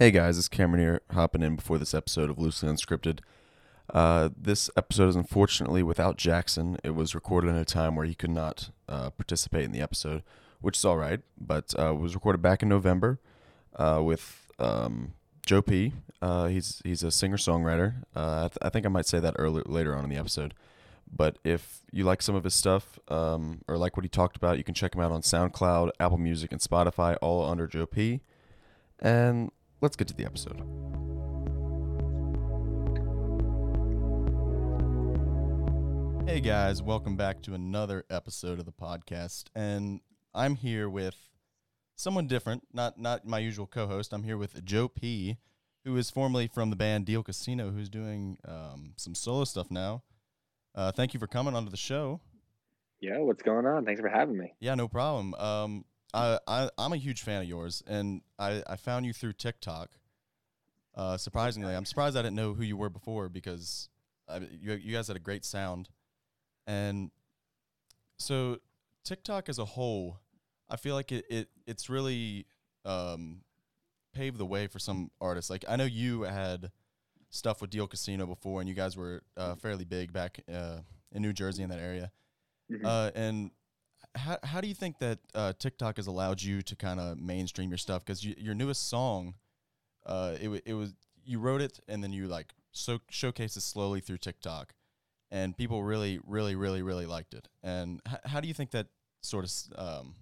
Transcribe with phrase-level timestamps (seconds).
[0.00, 3.18] Hey guys, it's Cameron here, hopping in before this episode of Loosely Unscripted.
[3.92, 6.78] Uh, this episode is unfortunately without Jackson.
[6.84, 10.22] It was recorded in a time where he could not uh, participate in the episode,
[10.60, 13.18] which is all right, but uh, was recorded back in November
[13.74, 15.14] uh, with um,
[15.44, 15.94] Joe P.
[16.22, 18.04] Uh, he's he's a singer songwriter.
[18.14, 20.54] Uh, I, th- I think I might say that earlier later on in the episode.
[21.12, 24.58] But if you like some of his stuff um, or like what he talked about,
[24.58, 28.20] you can check him out on SoundCloud, Apple Music, and Spotify, all under Joe P.
[29.00, 30.62] And let's get to the episode.
[36.26, 39.44] Hey guys, welcome back to another episode of the podcast.
[39.54, 40.00] And
[40.34, 41.16] I'm here with
[41.94, 44.12] someone different, not not my usual co-host.
[44.12, 45.38] I'm here with Joe P,
[45.84, 50.02] who is formerly from the band Deal Casino, who's doing um, some solo stuff now.
[50.74, 52.20] Uh, thank you for coming onto the show.
[53.00, 53.84] Yeah, what's going on?
[53.84, 54.54] Thanks for having me.
[54.60, 55.34] Yeah, no problem.
[55.34, 59.34] Um, I, I I'm a huge fan of yours, and I I found you through
[59.34, 59.90] TikTok.
[60.94, 63.88] Uh, surprisingly, I'm surprised I didn't know who you were before because
[64.28, 65.88] I, you you guys had a great sound,
[66.66, 67.10] and
[68.18, 68.58] so
[69.04, 70.18] TikTok as a whole,
[70.68, 72.46] I feel like it, it it's really
[72.84, 73.42] um,
[74.12, 75.50] paved the way for some artists.
[75.50, 76.70] Like I know you had
[77.30, 80.78] stuff with Deal Casino before, and you guys were uh, fairly big back uh,
[81.12, 82.10] in New Jersey in that area.
[82.70, 82.84] Mhm.
[82.84, 83.50] Uh, and
[84.18, 87.70] how how do you think that uh, TikTok has allowed you to kind of mainstream
[87.70, 88.04] your stuff?
[88.04, 89.34] Because you, your newest song,
[90.06, 90.94] uh, it it was
[91.24, 94.74] you wrote it and then you like so showcased it slowly through TikTok,
[95.30, 97.48] and people really really really really liked it.
[97.62, 98.88] And h- how do you think that
[99.20, 100.14] sort of um,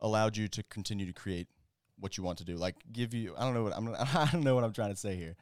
[0.00, 1.48] allowed you to continue to create
[1.98, 2.56] what you want to do?
[2.56, 4.96] Like give you I don't know what I'm I don't know what I'm trying to
[4.96, 5.36] say here.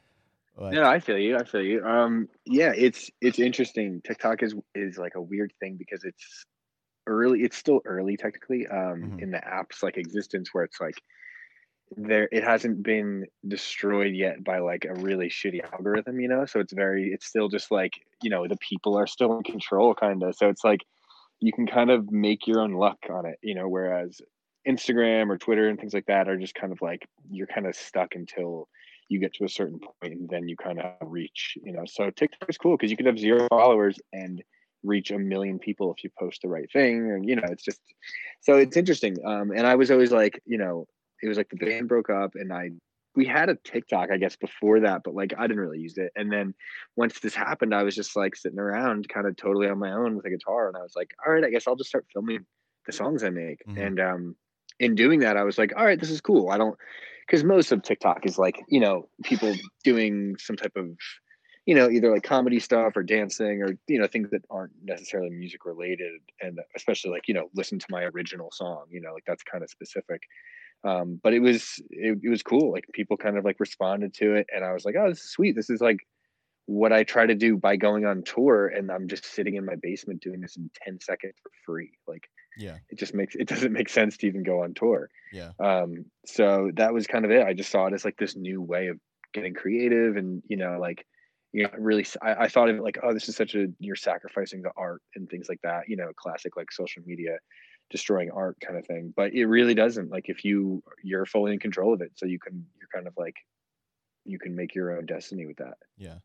[0.57, 1.37] But, No, I feel you.
[1.37, 1.85] I feel you.
[1.85, 4.03] Um, yeah, it's it's interesting.
[4.05, 6.45] TikTok is is like a weird thing because it's
[7.09, 7.43] early.
[7.45, 8.69] It's still early technically.
[8.69, 9.19] Um, Mhm.
[9.19, 10.97] in the app's like existence, where it's like
[11.97, 16.45] there it hasn't been destroyed yet by like a really shitty algorithm, you know.
[16.47, 17.13] So it's very.
[17.13, 20.37] It's still just like you know the people are still in control, kind of.
[20.37, 20.83] So it's like
[21.41, 23.69] you can kind of make your own luck on it, you know.
[23.69, 24.21] Whereas
[24.69, 27.75] Instagram or Twitter and things like that are just kind of like you're kind of
[27.77, 28.69] stuck until
[29.09, 31.85] you get to a certain point and then you kind of reach, you know.
[31.87, 34.43] So TikTok is cool because you could have zero followers and
[34.85, 37.11] reach a million people if you post the right thing.
[37.11, 37.81] And you know, it's just
[38.41, 39.17] so it's interesting.
[39.25, 40.87] Um, and I was always like, you know,
[41.23, 42.71] it was like the band broke up and I
[43.17, 46.13] we had a TikTok, I guess, before that, but like I didn't really use it.
[46.15, 46.55] And then
[46.97, 50.15] once this happened, I was just like sitting around kind of totally on my own
[50.17, 50.69] with a guitar.
[50.69, 52.47] And I was like, all right, I guess I'll just start filming
[52.87, 53.63] the songs I make.
[53.67, 53.87] Mhm.
[53.87, 54.37] And um
[54.79, 56.51] in doing that, I was like, all right, this is cool.
[56.51, 56.77] I don't
[57.27, 59.53] because most of TikTok is like, you know, people
[59.85, 60.87] doing some type of,
[61.69, 65.29] you know, either like comedy stuff or dancing or, you know, things that aren't necessarily
[65.29, 66.23] music related.
[66.41, 69.63] And especially like, you know, listen to my original song, you know, like that's kind
[69.63, 70.23] of specific.
[70.83, 72.73] Um, but it was, it, it was cool.
[72.73, 74.47] Like people kind of like responded to it.
[74.51, 75.57] And I was like, oh, this is sweet.
[75.57, 75.99] This is like
[76.65, 78.69] what I try to do by going on tour.
[78.69, 81.91] And I'm just sitting in my basement doing this in 10 seconds for free.
[82.07, 85.53] Like, yeah it just makes it doesn't make sense to even go on tour yeah
[85.61, 88.61] um so that was kind of it i just saw it as like this new
[88.61, 88.99] way of
[89.33, 91.07] getting creative and you know like
[91.53, 94.63] you know really I thought of it like oh this is such a you're sacrificing
[94.63, 97.39] the art and things like that you know classic like social media
[97.91, 101.59] destroying art kind of thing but it really doesn't like if you you're fully in
[101.59, 103.37] control of it so you can you're kind of like
[104.25, 106.19] you can make your own destiny with that Yeah.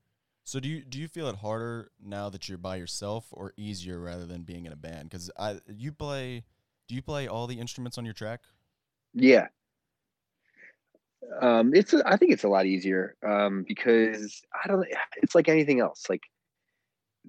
[0.44, 4.00] So do you do you feel it harder now that you're by yourself or easier
[4.00, 5.10] rather than being in a band?
[5.10, 6.44] Because I you play
[6.88, 8.42] do you play all the instruments on your track?
[9.14, 9.48] Yeah.
[11.42, 14.86] Um, it's I think it's a lot easier um, because I don't.
[15.18, 16.22] It's like anything else, like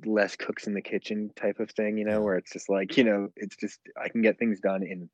[0.05, 3.05] less cooks in the kitchen type of thing, you know, where it's just like you
[3.05, 5.09] know, it's just I can get things done in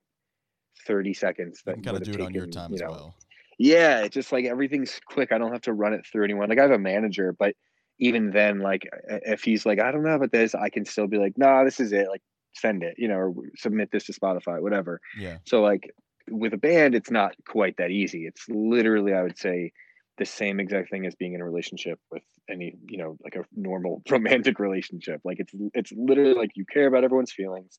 [0.87, 1.63] thirty seconds.
[1.67, 3.15] You That of would do have it on your time you as well.
[3.59, 5.33] yeah, it's just like everything's quick.
[5.33, 6.49] I don't have to run it through anyone.
[6.49, 7.55] Like I have a manager, but
[7.99, 11.19] even then, like if he's like, I don't know about this, I can still be
[11.19, 12.09] like, nah, this is it.
[12.09, 12.23] Like
[12.55, 15.01] send it, you know, or submit this to Spotify, whatever.
[15.19, 15.37] Yeah.
[15.47, 15.91] So like
[16.31, 18.27] with a band, it's not quite that easy.
[18.27, 19.73] It's literally, I would say,
[20.19, 23.45] the same exact thing as being in a relationship with any, you know, like a
[23.55, 25.21] normal romantic relationship.
[25.25, 27.79] Like it's it's literally like you care about everyone's feelings.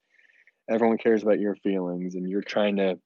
[0.70, 3.00] Everyone cares about your feelings, and you're trying to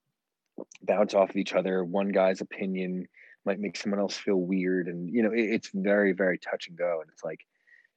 [0.82, 1.84] bounce off of each other.
[1.84, 3.08] One guy's opinion
[3.46, 6.78] might make someone else feel weird, and you know, it, it's very, very touch and
[6.78, 7.00] go.
[7.02, 7.40] And it's like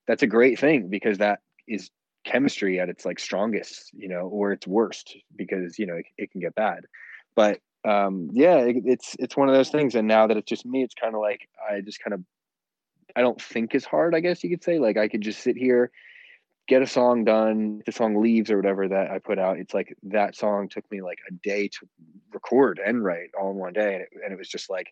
[0.06, 1.90] that's a great thing because that is
[2.24, 6.30] chemistry at its like strongest, you know, or its worst because you know it, it
[6.30, 6.84] can get bad.
[7.38, 9.94] But um, yeah, it, it's it's one of those things.
[9.94, 12.20] And now that it's just me, it's kind of like I just kind of
[13.14, 14.80] I don't think as hard, I guess you could say.
[14.80, 15.92] Like I could just sit here,
[16.66, 19.58] get a song done, the song leaves or whatever that I put out.
[19.58, 21.88] It's like that song took me like a day to
[22.32, 24.88] record and write all in one day, and it, and it was just like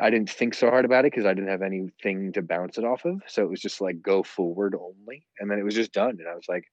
[0.00, 2.84] I didn't think so hard about it because I didn't have anything to bounce it
[2.84, 3.20] off of.
[3.26, 6.16] So it was just like go forward only, and then it was just done.
[6.18, 6.64] And I was like,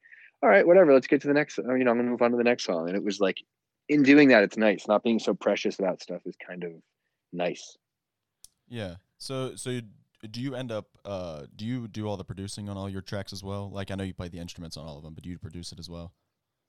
[0.42, 0.94] all right, whatever.
[0.94, 1.58] Let's get to the next.
[1.58, 2.88] You know, I'm gonna move on to the next song.
[2.88, 3.40] And it was like,
[3.90, 4.88] in doing that, it's nice.
[4.88, 6.72] Not being so precious about stuff is kind of
[7.34, 7.76] nice.
[8.70, 8.96] Yeah.
[9.18, 9.82] So so you,
[10.30, 13.34] do you end up uh do you do all the producing on all your tracks
[13.34, 13.70] as well?
[13.70, 15.72] Like I know you play the instruments on all of them, but do you produce
[15.72, 16.14] it as well?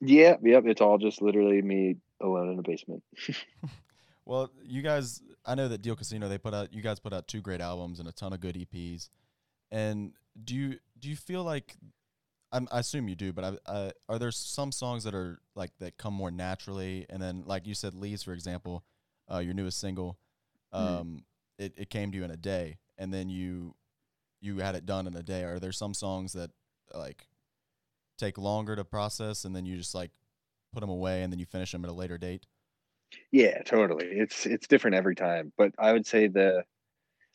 [0.00, 0.64] Yeah, yep.
[0.64, 3.02] It's all just literally me alone in a basement.
[4.24, 7.28] well, you guys, I know that Deal Casino they put out you guys put out
[7.28, 9.10] two great albums and a ton of good EPs.
[9.70, 10.12] And
[10.42, 11.76] do you do you feel like
[12.52, 15.70] I'm, i assume you do, but I, I, are there some songs that are like
[15.78, 17.06] that come more naturally?
[17.08, 18.84] And then, like you said, Leaves, for example,
[19.32, 20.18] uh, your newest single,
[20.74, 20.94] mm-hmm.
[20.94, 21.20] um, mm
[21.60, 23.74] it, it came to you in a day, and then you
[24.40, 25.44] you had it done in a day.
[25.44, 26.50] Are there some songs that
[26.94, 27.26] like
[28.18, 30.10] take longer to process, and then you just like
[30.72, 32.46] put them away, and then you finish them at a later date?
[33.30, 34.06] Yeah, totally.
[34.06, 36.64] It's it's different every time, but I would say the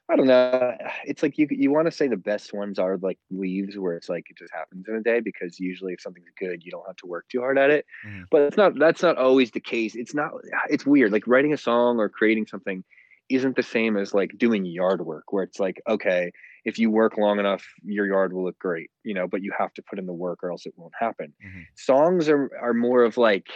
[0.07, 0.77] I don't know.
[1.05, 4.07] It's like you you want to say the best ones are like leaves, where it's
[4.07, 6.95] like it just happens in a day because usually if something's good, you don't have
[6.97, 7.85] to work too hard at it.
[8.05, 8.23] Mm-hmm.
[8.29, 8.77] But it's not.
[8.77, 9.95] That's not always the case.
[9.95, 10.31] It's not.
[10.69, 11.11] It's weird.
[11.11, 12.83] Like writing a song or creating something
[13.29, 16.31] isn't the same as like doing yard work, where it's like okay,
[16.65, 19.27] if you work long enough, your yard will look great, you know.
[19.27, 21.33] But you have to put in the work, or else it won't happen.
[21.43, 21.61] Mm-hmm.
[21.75, 23.47] Songs are are more of like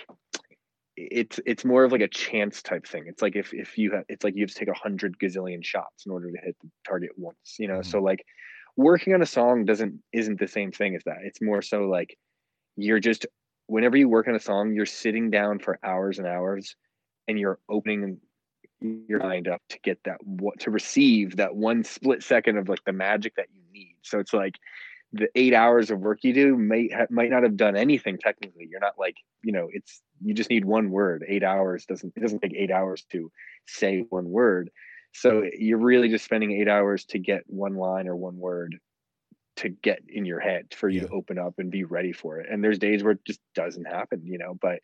[1.12, 3.06] it's it's more of like a chance type thing.
[3.07, 5.63] It's like if if you have it's like you have to take a hundred gazillion
[5.63, 7.75] shots in order to hit the target once, you know.
[7.75, 7.90] Mm-hmm.
[7.90, 8.25] So like
[8.75, 11.19] working on a song doesn't isn't the same thing as that.
[11.24, 12.18] It's more so like
[12.75, 13.25] you're just
[13.68, 16.75] whenever you work on a song, you're sitting down for hours and hours
[17.28, 18.18] and you're opening
[18.81, 22.84] your mind up to get that what to receive that one split second of like
[22.86, 23.96] the magic that you need.
[24.01, 24.56] So it's like
[25.11, 28.67] the eight hours of work you do might might not have done anything technically.
[28.69, 31.25] You're not like you know it's you just need one word.
[31.27, 33.31] Eight hours doesn't it doesn't take eight hours to
[33.67, 34.69] say one word.
[35.13, 38.77] So you're really just spending eight hours to get one line or one word
[39.57, 41.07] to get in your head for you yeah.
[41.07, 42.47] to open up and be ready for it.
[42.50, 44.57] And there's days where it just doesn't happen, you know.
[44.62, 44.79] But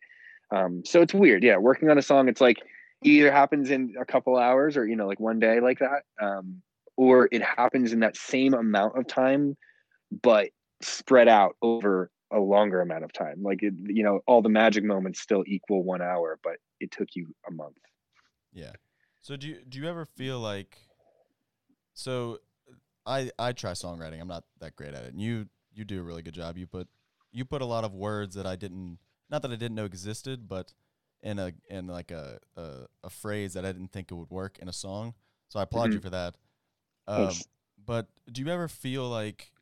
[0.50, 1.44] um, so it's weird.
[1.44, 2.58] Yeah, working on a song, it's like
[3.02, 6.62] either happens in a couple hours or you know like one day like that, um,
[6.96, 9.56] or it happens in that same amount of time
[10.10, 10.50] but
[10.82, 13.42] spread out over a longer amount of time.
[13.42, 17.08] Like it, you know, all the magic moments still equal one hour, but it took
[17.14, 17.76] you a month.
[18.52, 18.72] Yeah.
[19.22, 20.78] So do you do you ever feel like
[21.94, 22.38] so
[23.04, 24.20] I I try songwriting.
[24.20, 25.12] I'm not that great at it.
[25.12, 26.56] And you you do a really good job.
[26.56, 26.88] You put
[27.32, 28.98] you put a lot of words that I didn't
[29.30, 30.72] not that I didn't know existed, but
[31.22, 34.58] in a in like a a, a phrase that I didn't think it would work
[34.58, 35.14] in a song.
[35.48, 35.92] So I applaud mm-hmm.
[35.94, 36.34] you for that.
[37.08, 37.30] Um,
[37.84, 39.52] but do you ever feel like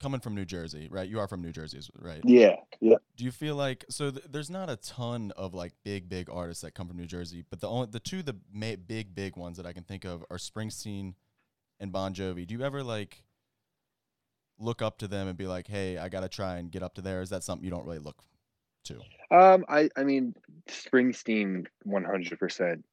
[0.00, 1.08] coming from New Jersey, right?
[1.08, 2.20] You are from New Jersey, right?
[2.24, 2.96] Yeah, yeah.
[3.16, 4.10] Do you feel like so?
[4.10, 7.44] Th- there's not a ton of like big, big artists that come from New Jersey,
[7.48, 10.24] but the only the two the ma- big, big ones that I can think of
[10.30, 11.14] are Springsteen
[11.80, 12.46] and Bon Jovi.
[12.46, 13.22] Do you ever like
[14.58, 17.02] look up to them and be like, "Hey, I gotta try and get up to
[17.02, 17.22] there"?
[17.22, 18.22] Is that something you don't really look
[18.84, 19.00] to?
[19.30, 20.34] Um, I I mean,
[20.68, 22.84] Springsteen, one hundred percent.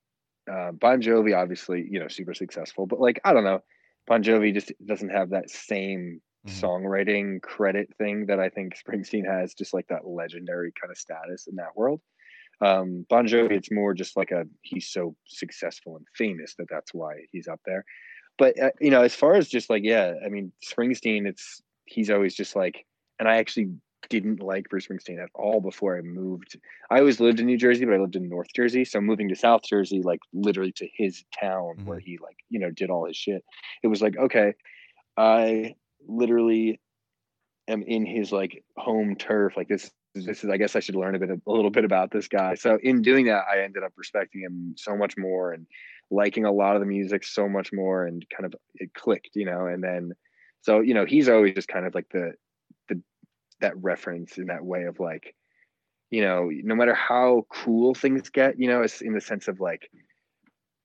[0.52, 3.64] Uh, bon Jovi, obviously, you know, super successful, but like I don't know,
[4.08, 6.66] Bon Jovi just doesn't have that same mm-hmm.
[6.66, 11.48] songwriting credit thing that I think Springsteen has, just like that legendary kind of status
[11.48, 12.02] in that world.
[12.62, 16.94] Um, bon Jovi, it's more just like a he's so successful and famous that that's
[16.94, 17.84] why he's up there.
[18.38, 22.10] But uh, you know, as far as just like yeah, I mean Springsteen, it's he's
[22.10, 22.86] always just like,
[23.20, 23.72] and I actually
[24.10, 26.58] didn't like Bruce Springsteen at all before I moved.
[26.90, 28.86] I always lived in New Jersey, but I lived in North Jersey.
[28.86, 31.86] So moving to South Jersey, like literally to his town mm-hmm.
[31.86, 33.44] where he like, you know, did all his shit.
[33.84, 34.54] It was like, okay,
[35.18, 35.76] I
[36.08, 36.80] literally
[37.68, 39.58] am in his like home turf.
[39.58, 40.50] Like this, this is.
[40.50, 42.56] I guess I should learn a bit, a little bit about this guy.
[42.56, 45.66] So in doing that, I ended up respecting him so much more and
[46.12, 49.46] liking a lot of the music so much more, and kind of it clicked, you
[49.46, 49.66] know.
[49.66, 50.14] And then,
[50.62, 52.34] so you know, he's always just kind of like the
[52.90, 53.02] the
[53.62, 55.36] that reference in that way of like,
[56.12, 59.60] you know, no matter how cool things get, you know, it's in the sense of
[59.60, 59.90] like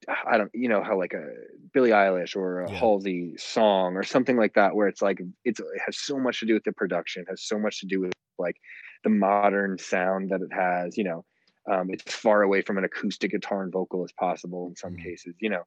[0.08, 1.26] I don't, you know, how like a
[1.72, 2.78] Billie Eilish or a yeah.
[2.78, 6.46] Halsey song or something like that, where it's like it's it has so much to
[6.46, 8.56] do with the production, has so much to do with like
[9.04, 10.96] the modern sound that it has.
[10.96, 11.24] You know,
[11.70, 15.02] um, it's far away from an acoustic guitar and vocal as possible in some mm-hmm.
[15.02, 15.34] cases.
[15.40, 15.62] You know,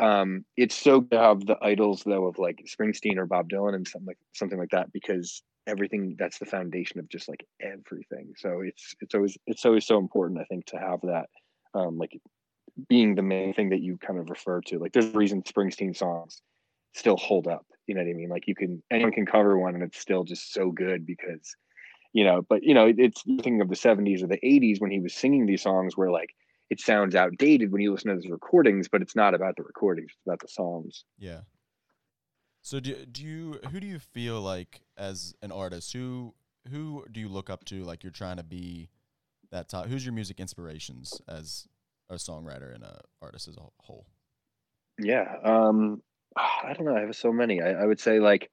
[0.00, 3.74] um, it's so good to have the idols though of like Springsteen or Bob Dylan
[3.74, 8.32] and something like something like that because everything that's the foundation of just like everything.
[8.36, 11.26] So it's it's always it's always so important I think to have that
[11.74, 12.18] um, like
[12.88, 14.78] being the main thing that you kind of refer to.
[14.78, 16.42] Like there's a reason Springsteen songs
[16.94, 17.66] still hold up.
[17.86, 18.28] You know what I mean?
[18.28, 21.56] Like you can anyone can cover one and it's still just so good because
[22.12, 24.98] you know, but you know, it's thinking of the 70s or the 80s when he
[24.98, 26.30] was singing these songs where like
[26.68, 30.10] it sounds outdated when you listen to those recordings, but it's not about the recordings,
[30.12, 31.04] it's about the songs.
[31.18, 31.40] Yeah.
[32.62, 36.34] So do do you who do you feel like as an artist who
[36.70, 38.90] who do you look up to like you're trying to be
[39.50, 41.66] that top who's your music inspirations as
[42.10, 44.06] a songwriter and a artist as a whole?
[44.98, 45.36] Yeah.
[45.42, 46.02] Um
[46.36, 46.96] I don't know.
[46.96, 47.60] I have so many.
[47.60, 48.50] I, I would say like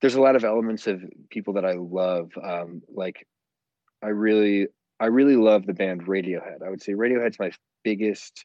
[0.00, 2.30] there's a lot of elements of people that I love.
[2.42, 3.26] Um like
[4.02, 6.62] I really I really love the band Radiohead.
[6.64, 7.52] I would say Radiohead's my
[7.84, 8.44] biggest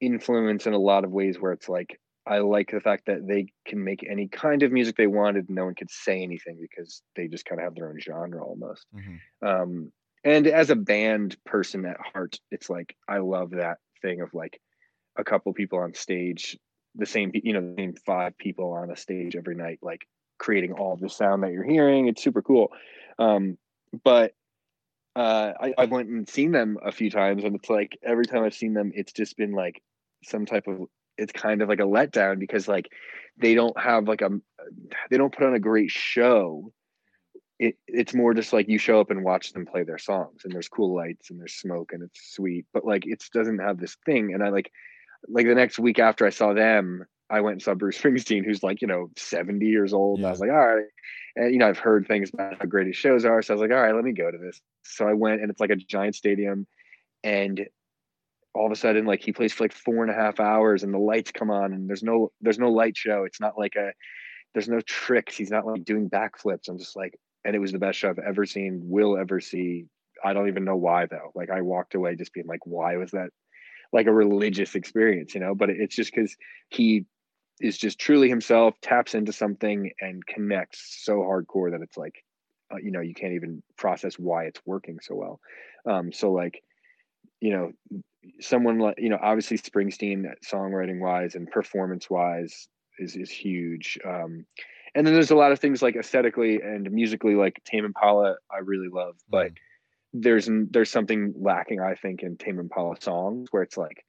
[0.00, 3.48] influence in a lot of ways where it's like I like the fact that they
[3.66, 5.50] can make any kind of music they wanted.
[5.50, 8.86] No one could say anything because they just kind of have their own genre almost.
[8.94, 9.46] Mm-hmm.
[9.46, 9.92] Um,
[10.24, 14.60] and as a band person at heart, it's like I love that thing of like
[15.16, 16.58] a couple people on stage,
[16.94, 20.06] the same, you know, the same five people on a stage every night, like
[20.38, 22.08] creating all the sound that you're hearing.
[22.08, 22.72] It's super cool.
[23.18, 23.58] Um,
[24.02, 24.34] but
[25.14, 28.42] uh, I, I went and seen them a few times, and it's like every time
[28.42, 29.82] I've seen them, it's just been like
[30.24, 32.88] some type of it's kind of like a letdown because like
[33.36, 34.30] they don't have like a
[35.10, 36.72] they don't put on a great show
[37.64, 40.52] it, it's more just like you show up and watch them play their songs and
[40.52, 43.96] there's cool lights and there's smoke and it's sweet but like it doesn't have this
[44.04, 44.70] thing and i like
[45.28, 48.62] like the next week after i saw them i went and saw bruce springsteen who's
[48.62, 50.24] like you know 70 years old yeah.
[50.24, 50.84] and i was like all right
[51.36, 53.62] and you know i've heard things about how great his shows are so i was
[53.62, 55.76] like all right let me go to this so i went and it's like a
[55.76, 56.66] giant stadium
[57.22, 57.66] and
[58.54, 60.92] all of a sudden like he plays for like four and a half hours and
[60.92, 63.92] the lights come on and there's no there's no light show it's not like a
[64.52, 67.78] there's no tricks he's not like doing backflips i'm just like and it was the
[67.78, 69.86] best show i've ever seen will ever see.
[70.24, 71.32] I don't even know why though.
[71.34, 73.30] Like i walked away just being like why was that
[73.92, 75.54] like a religious experience you know?
[75.54, 76.36] But it's just because
[76.70, 77.06] he
[77.60, 82.24] is just truly himself taps into something and connects so hardcore that it's like
[82.72, 85.40] uh, you know you can't even process why it's working so well.
[85.86, 86.62] Um so like
[87.40, 87.72] you know
[88.40, 93.98] someone like you know obviously Springsteen songwriting wise and performance wise is is huge.
[94.06, 94.46] Um,
[94.94, 98.58] and then there's a lot of things like aesthetically and musically like Tame Impala I
[98.58, 99.56] really love, but mm.
[100.12, 104.04] there's there's something lacking I think in Tame Impala songs where it's like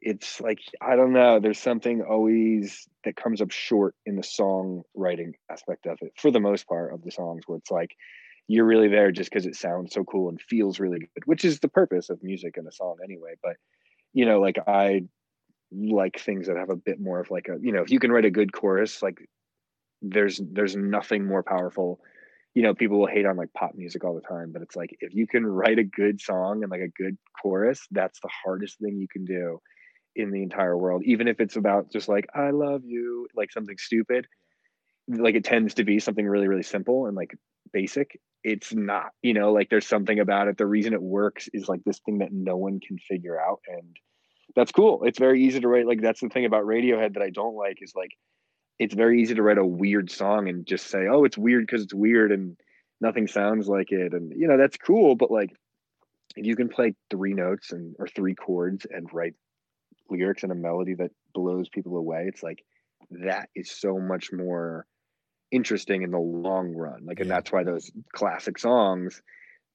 [0.00, 5.32] it's like I don't know there's something always that comes up short in the songwriting
[5.50, 7.96] aspect of it for the most part of the songs where it's like
[8.46, 11.60] you're really there just because it sounds so cool and feels really good, which is
[11.60, 13.34] the purpose of music in a song anyway.
[13.42, 13.56] But
[14.12, 15.04] you know, like I
[15.72, 18.12] like things that have a bit more of like a you know, if you can
[18.12, 19.26] write a good chorus, like
[20.02, 22.00] there's there's nothing more powerful.
[22.54, 24.96] You know, people will hate on like pop music all the time, but it's like
[25.00, 28.78] if you can write a good song and like a good chorus, that's the hardest
[28.78, 29.60] thing you can do
[30.14, 31.02] in the entire world.
[31.04, 34.26] Even if it's about just like I love you, like something stupid.
[35.08, 37.34] Like it tends to be something really, really simple and like
[37.72, 41.68] basic it's not you know like there's something about it the reason it works is
[41.68, 43.96] like this thing that no one can figure out and
[44.54, 47.30] that's cool it's very easy to write like that's the thing about radiohead that i
[47.30, 48.10] don't like is like
[48.78, 51.82] it's very easy to write a weird song and just say oh it's weird because
[51.82, 52.56] it's weird and
[53.00, 55.50] nothing sounds like it and you know that's cool but like
[56.36, 59.34] if you can play three notes and or three chords and write
[60.10, 62.64] lyrics and a melody that blows people away it's like
[63.10, 64.86] that is so much more
[65.54, 67.06] interesting in the long run.
[67.06, 69.22] Like, and that's why those classic songs,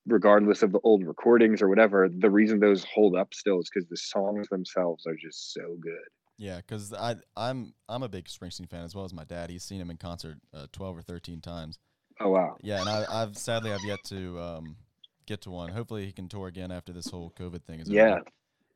[0.06, 3.88] regardless of the old recordings or whatever, the reason those hold up still is because
[3.88, 5.94] the songs themselves are just so good.
[6.39, 9.50] Yeah, because I I'm I'm a big Springsteen fan as well as my dad.
[9.50, 11.77] He's seen him in concert uh, twelve or thirteen times.
[12.22, 12.55] Oh wow!
[12.62, 14.77] Yeah, and I, I've sadly I've yet to um,
[15.25, 15.69] get to one.
[15.69, 18.13] Hopefully he can tour again after this whole COVID thing is yeah.
[18.13, 18.22] Over.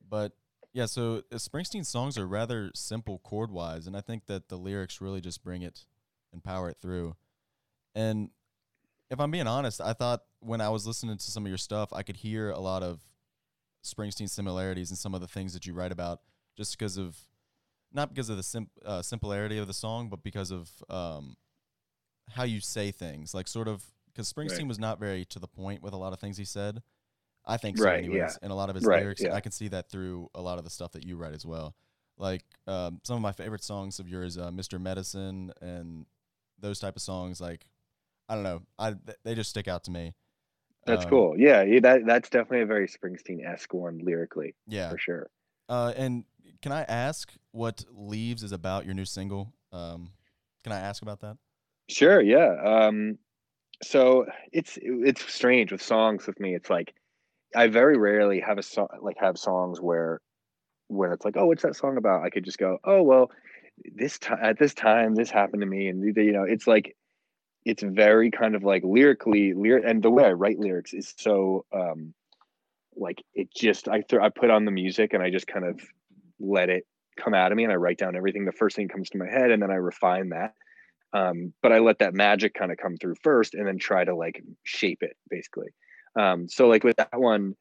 [0.10, 0.32] But
[0.74, 4.58] yeah, so uh, Springsteen songs are rather simple chord wise, and I think that the
[4.58, 5.86] lyrics really just bring it
[6.34, 7.16] and power it through.
[7.96, 8.30] And
[9.10, 11.94] if I'm being honest, I thought when I was listening to some of your stuff,
[11.94, 13.00] I could hear a lot of
[13.86, 16.20] Springsteen similarities in some of the things that you write about,
[16.58, 17.18] just because of
[17.94, 21.36] not because of the sim- uh, simplicity of the song, but because of um,
[22.32, 23.34] how you say things.
[23.34, 24.68] Like sort of because Springsteen right.
[24.68, 26.82] was not very to the point with a lot of things he said.
[27.46, 28.18] I think so, right, anyways.
[28.18, 28.30] Yeah.
[28.42, 29.34] And a lot of his right, lyrics, yeah.
[29.34, 31.76] I can see that through a lot of the stuff that you write as well.
[32.18, 34.80] Like um, some of my favorite songs of yours, uh, "Mr.
[34.80, 36.06] Medicine" and
[36.60, 37.66] those type of songs, like
[38.30, 40.14] I don't know, I they just stick out to me.
[40.86, 41.36] That's um, cool.
[41.38, 44.56] Yeah, that that's definitely a very Springsteen esque one lyrically.
[44.68, 45.30] Yeah, for sure.
[45.68, 46.24] Uh, and
[46.64, 48.86] can I ask what "Leaves" is about?
[48.86, 49.54] Your new single.
[49.72, 50.10] Um,
[50.64, 51.38] can I ask about that?
[51.90, 52.22] Sure.
[52.22, 52.56] Yeah.
[52.64, 53.20] Um,
[53.84, 56.56] so it's it's strange with songs with me.
[56.56, 56.96] It's like
[57.54, 60.22] I very rarely have a song like have songs where
[60.88, 62.24] when it's like, oh, what's that song about?
[62.24, 63.30] I could just go, oh, well,
[63.94, 66.96] this time at this time this happened to me and you know it's like
[67.66, 71.66] it's very kind of like lyrically lyric and the way i write lyrics is so
[71.74, 72.14] um
[72.96, 75.82] like it just I th- I put on the music and I just kind of
[76.40, 76.86] let it
[77.18, 79.30] come out of me and I write down everything the first thing comes to my
[79.30, 80.54] head and then I refine that.
[81.14, 84.16] Um, but I let that magic kind of come through first and then try to
[84.16, 85.70] like shape it basically.
[86.20, 87.56] Um, so like with that one,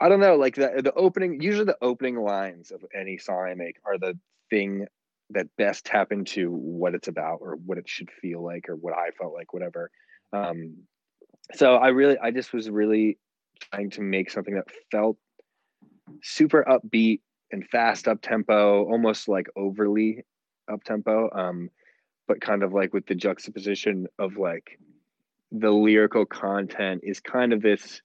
[0.00, 3.54] I don't know, like the the opening usually the opening lines of any song I
[3.54, 4.18] make are the
[4.50, 4.86] thing
[5.30, 8.92] that best tap into what it's about or what it should feel like or what
[8.92, 9.90] I felt like, whatever.
[10.32, 10.78] Um,
[11.54, 13.18] so I really I just was really
[13.70, 15.16] trying to make something that felt
[16.22, 17.20] super upbeat
[17.50, 20.24] and fast up tempo, almost like overly
[20.72, 21.30] up tempo.
[21.32, 21.70] Um,
[22.26, 24.78] but kind of like with the juxtaposition of like
[25.52, 28.00] the lyrical content is kind of this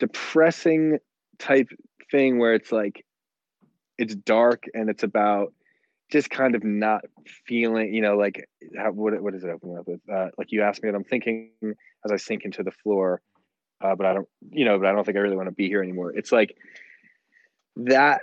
[0.00, 0.98] depressing
[1.38, 1.68] type
[2.10, 3.04] thing where it's like
[3.98, 5.52] it's dark and it's about
[6.10, 7.04] just kind of not
[7.46, 10.00] feeling, you know, like how, what what is it opening up with?
[10.12, 11.50] Uh, like you asked me, and I'm thinking
[12.04, 13.22] as I sink into the floor,
[13.80, 15.68] uh, but I don't, you know, but I don't think I really want to be
[15.68, 16.12] here anymore.
[16.12, 16.56] It's like
[17.76, 18.20] that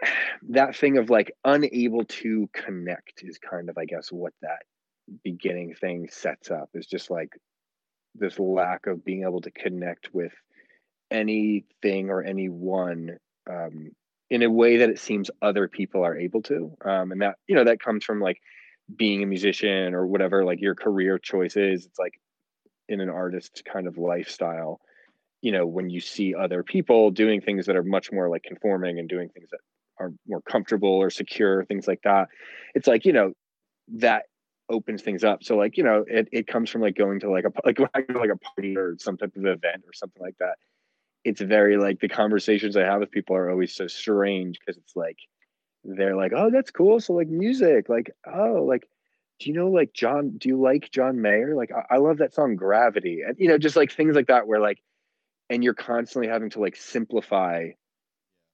[0.50, 4.63] that thing of like unable to connect is kind of, I guess, what that
[5.24, 7.31] beginning thing sets up is just like
[8.15, 10.34] this lack of being able to connect with
[11.10, 13.17] anything or anyone
[13.50, 13.91] um,
[14.29, 16.75] in a way that it seems other people are able to.
[16.86, 18.39] Um, and that you know that comes from like
[18.96, 21.86] being a musician or whatever like your career choices.
[21.86, 22.13] It's like
[22.88, 24.79] in an artist kind of lifestyle
[25.41, 29.00] you know when you see other people doing things that are much more like conforming
[29.00, 29.60] and doing things that
[30.00, 32.27] are more comfortable or secure things like that
[32.75, 33.33] it's like you know
[33.88, 34.24] that
[34.69, 37.43] opens things up so like you know it, it comes from like going to like
[37.43, 40.55] a like, like a party or some type of event or something like that
[41.24, 44.95] it's very like the conversations I have with people are always so strange because it's
[44.95, 45.17] like
[45.83, 47.00] they're like, oh, that's cool.
[47.00, 48.88] So like music, like oh, like
[49.39, 50.38] do you know like John?
[50.38, 51.55] Do you like John Mayer?
[51.55, 54.48] Like I, I love that song Gravity, and you know just like things like that
[54.48, 54.79] where like,
[55.51, 57.67] and you're constantly having to like simplify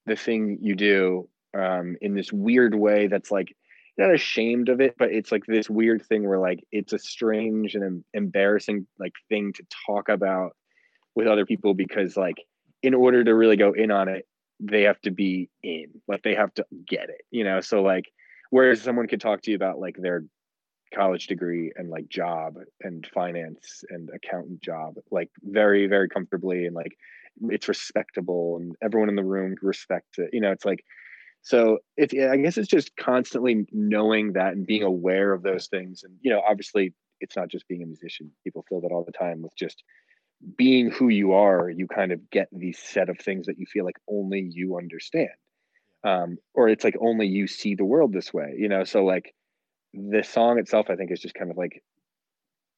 [0.07, 3.55] the thing you do um, in this weird way that's like
[3.99, 7.75] not ashamed of it, but it's like this weird thing where like it's a strange
[7.75, 10.55] and embarrassing like thing to talk about
[11.13, 12.37] with other people because like
[12.81, 14.25] in order to really go in on it,
[14.59, 17.61] they have to be in, like they have to get it, you know?
[17.61, 18.05] So like,
[18.49, 20.23] whereas someone could talk to you about like their
[20.93, 26.75] college degree and like job and finance and accountant job, like very, very comfortably and
[26.75, 26.97] like
[27.49, 30.83] it's respectable and everyone in the room respects it, you know, it's like,
[31.41, 36.03] so it's, I guess it's just constantly knowing that and being aware of those things.
[36.03, 38.31] And, you know, obviously it's not just being a musician.
[38.43, 39.83] People feel that all the time with just
[40.57, 43.85] being who you are, you kind of get these set of things that you feel
[43.85, 45.29] like only you understand.
[46.03, 48.83] Um, or it's like only you see the world this way, you know?
[48.83, 49.33] So like
[50.09, 51.83] the song itself, I think is just kind of like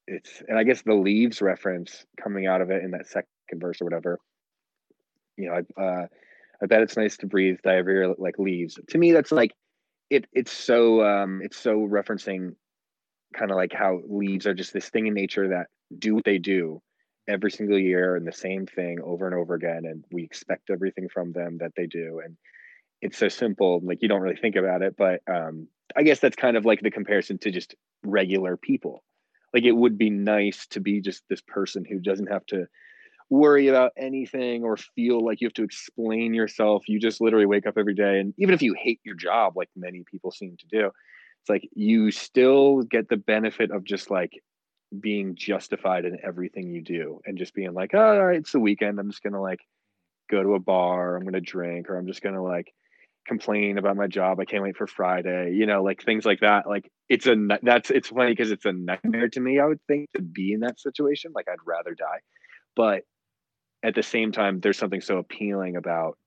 [0.07, 3.81] it's, and I guess the leaves reference coming out of it in that second verse
[3.81, 4.19] or whatever,
[5.37, 6.07] you know, I, uh,
[6.61, 8.79] I bet it's nice to breathe, diarrhea like leaves.
[8.89, 9.51] To me, that's like,
[10.09, 12.55] it, it's so, um, it's so referencing
[13.35, 15.67] kind of like how leaves are just this thing in nature that
[15.99, 16.81] do what they do
[17.27, 21.07] every single year and the same thing over and over again and we expect everything
[21.07, 22.35] from them that they do and
[23.01, 26.35] it's so simple like you don't really think about it but um i guess that's
[26.35, 29.03] kind of like the comparison to just regular people
[29.53, 32.65] like it would be nice to be just this person who doesn't have to
[33.31, 37.67] worry about anything or feel like you have to explain yourself you just literally wake
[37.67, 40.67] up every day and even if you hate your job like many people seem to
[40.67, 40.89] do
[41.41, 44.31] it's like you still get the benefit of just like
[44.97, 48.59] being justified in everything you do and just being like, oh, all right, it's the
[48.59, 48.99] weekend.
[48.99, 49.61] I'm just gonna like
[50.29, 52.73] go to a bar, I'm gonna drink, or I'm just gonna like
[53.29, 54.39] complain about my job.
[54.39, 56.67] I can't wait for Friday, you know, like things like that.
[56.67, 60.11] Like it's a that's it's funny because it's a nightmare to me, I would think,
[60.15, 61.31] to be in that situation.
[61.33, 62.19] Like I'd rather die.
[62.75, 63.03] But
[63.83, 66.17] at the same time, there's something so appealing about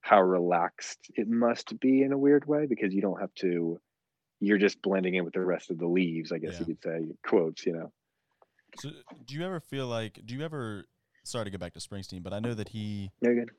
[0.00, 3.80] how relaxed it must be in a weird way because you don't have to
[4.40, 6.60] you're just blending in with the rest of the leaves, I guess yeah.
[6.60, 7.92] you could say, quotes, you know.
[8.78, 8.90] So,
[9.26, 10.20] do you ever feel like?
[10.24, 10.84] Do you ever?
[11.24, 13.10] Sorry to get back to Springsteen, but I know that he.
[13.20, 13.50] You're good.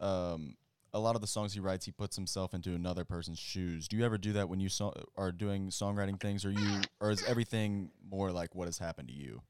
[0.00, 0.56] Um,
[0.94, 3.88] a lot of the songs he writes, he puts himself into another person's shoes.
[3.88, 7.10] Do you ever do that when you so- are doing songwriting things, or you, or
[7.10, 9.42] is everything more like what has happened to you?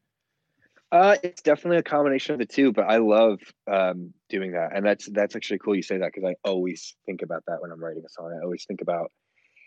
[0.90, 4.84] Uh, it's definitely a combination of the two, but I love um, doing that, and
[4.84, 7.82] that's that's actually cool you say that because I always think about that when I'm
[7.82, 8.36] writing a song.
[8.36, 9.12] I always think about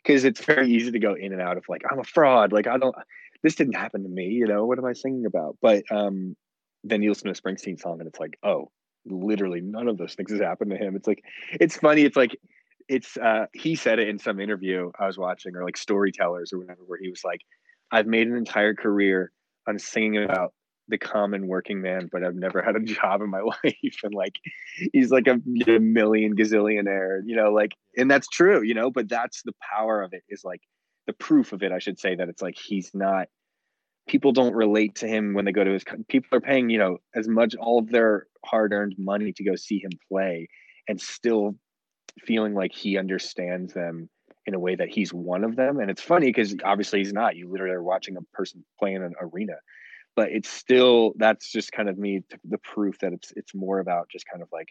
[0.03, 2.65] because it's very easy to go in and out of like I'm a fraud, like
[2.67, 2.95] I don't
[3.43, 5.57] this didn't happen to me, you know, what am I singing about?
[5.61, 6.35] But um,
[6.83, 8.71] then you listen to a Springsteen song and it's like, oh,
[9.09, 10.95] literally none of those things has happened to him.
[10.95, 12.03] It's like, it's funny.
[12.03, 12.37] It's like,
[12.87, 16.59] it's, uh, he said it in some interview I was watching or like storytellers or
[16.59, 17.41] whatever, where he was like,
[17.91, 19.31] I've made an entire career
[19.67, 20.53] on singing about
[20.87, 23.97] the common working man, but I've never had a job in my life.
[24.03, 24.35] And like,
[24.93, 29.09] he's like a, a million gazillionaire, you know, like, and that's true, you know, but
[29.09, 30.61] that's the power of it is like
[31.07, 33.27] the proof of it, I should say, that it's like he's not,
[34.07, 36.97] people don't relate to him when they go to his, people are paying, you know,
[37.15, 40.47] as much all of their hard earned money to go see him play
[40.87, 41.55] and still
[42.21, 44.09] feeling like he understands them
[44.45, 45.79] in a way that he's one of them.
[45.79, 47.35] And it's funny because obviously he's not.
[47.35, 49.55] You literally are watching a person play in an arena
[50.17, 54.09] but it's still that's just kind of me the proof that it's it's more about
[54.09, 54.67] just kind of like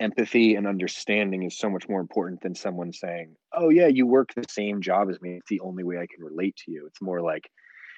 [0.00, 4.34] empathy and understanding is so much more important than someone saying oh yeah you work
[4.34, 7.00] the same job as me it's the only way i can relate to you it's
[7.00, 7.48] more like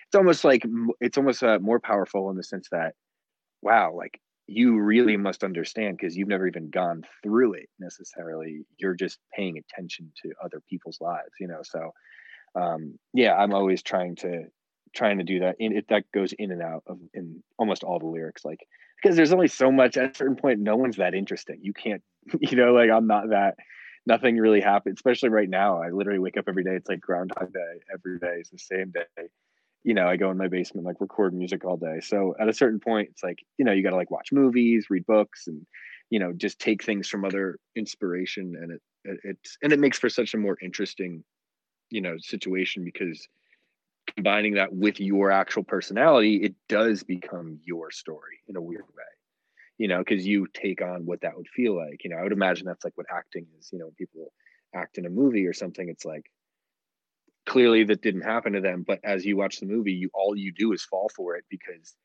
[0.08, 0.64] it's almost like
[1.00, 2.94] it's almost uh, more powerful in the sense that
[3.62, 8.62] wow like you really must understand because you've never even gone through it necessarily.
[8.78, 11.60] You're just paying attention to other people's lives you know?
[11.62, 11.92] So
[12.54, 14.44] um yeah i'm always trying to
[14.94, 17.98] trying to do that and it that goes in and out of in almost all
[17.98, 18.60] the lyrics like
[19.00, 21.58] because there's only so much at a certain point no one's that interesting.
[21.62, 22.02] You can't
[22.40, 23.56] you know like i'm not that
[24.06, 25.82] nothing really happens especially right now.
[25.82, 28.90] I literally wake up every day it's like groundhog day every day is the same
[28.90, 29.26] day
[29.88, 32.52] you know i go in my basement like record music all day so at a
[32.52, 35.66] certain point it's like you know you got to like watch movies read books and
[36.10, 39.98] you know just take things from other inspiration and it, it it's and it makes
[39.98, 41.24] for such a more interesting
[41.90, 43.26] you know situation because
[44.14, 49.04] combining that with your actual personality, it does become your story in a weird way.
[49.78, 52.02] You know, because you take on what that would feel like.
[52.02, 53.68] You know, I would imagine that's like what acting is.
[53.72, 54.32] You know, when people
[54.74, 56.24] act in a movie or something, it's like
[57.48, 60.52] clearly that didn't happen to them, but as you watch the movie, you all you
[60.52, 61.96] do is fall for it because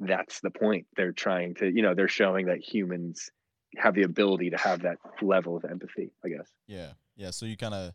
[0.00, 0.86] that's the point.
[0.96, 3.30] They're trying to, you know, they're showing that humans
[3.76, 6.50] have the ability to have that level of empathy, I guess.
[6.66, 6.92] Yeah.
[7.16, 7.30] Yeah.
[7.30, 7.92] So you kind of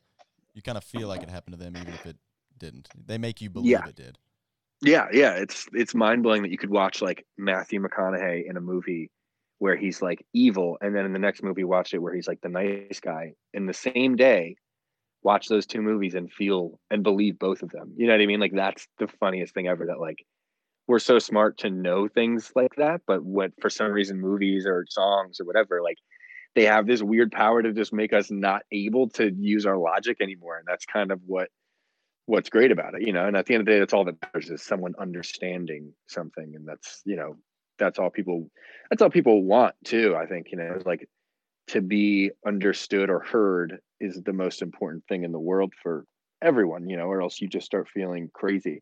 [0.53, 2.17] you kind of feel like it happened to them even if it
[2.57, 2.89] didn't.
[3.05, 3.87] They make you believe yeah.
[3.87, 4.17] it did.
[4.81, 5.33] Yeah, yeah.
[5.35, 9.09] It's it's mind blowing that you could watch like Matthew McConaughey in a movie
[9.59, 12.41] where he's like evil, and then in the next movie watch it where he's like
[12.41, 13.33] the nice guy.
[13.53, 14.57] In the same day,
[15.23, 17.93] watch those two movies and feel and believe both of them.
[17.95, 18.39] You know what I mean?
[18.39, 19.85] Like that's the funniest thing ever.
[19.85, 20.25] That like
[20.87, 24.85] we're so smart to know things like that, but what for some reason movies or
[24.89, 25.97] songs or whatever like
[26.55, 30.17] they have this weird power to just make us not able to use our logic
[30.21, 31.49] anymore, and that's kind of what
[32.25, 33.25] what's great about it, you know.
[33.25, 36.53] And at the end of the day, that's all that matters is someone understanding something,
[36.55, 37.37] and that's you know
[37.79, 38.49] that's all people
[38.89, 40.15] that's all people want too.
[40.15, 41.09] I think you know like
[41.67, 46.05] to be understood or heard is the most important thing in the world for
[46.41, 48.81] everyone, you know, or else you just start feeling crazy.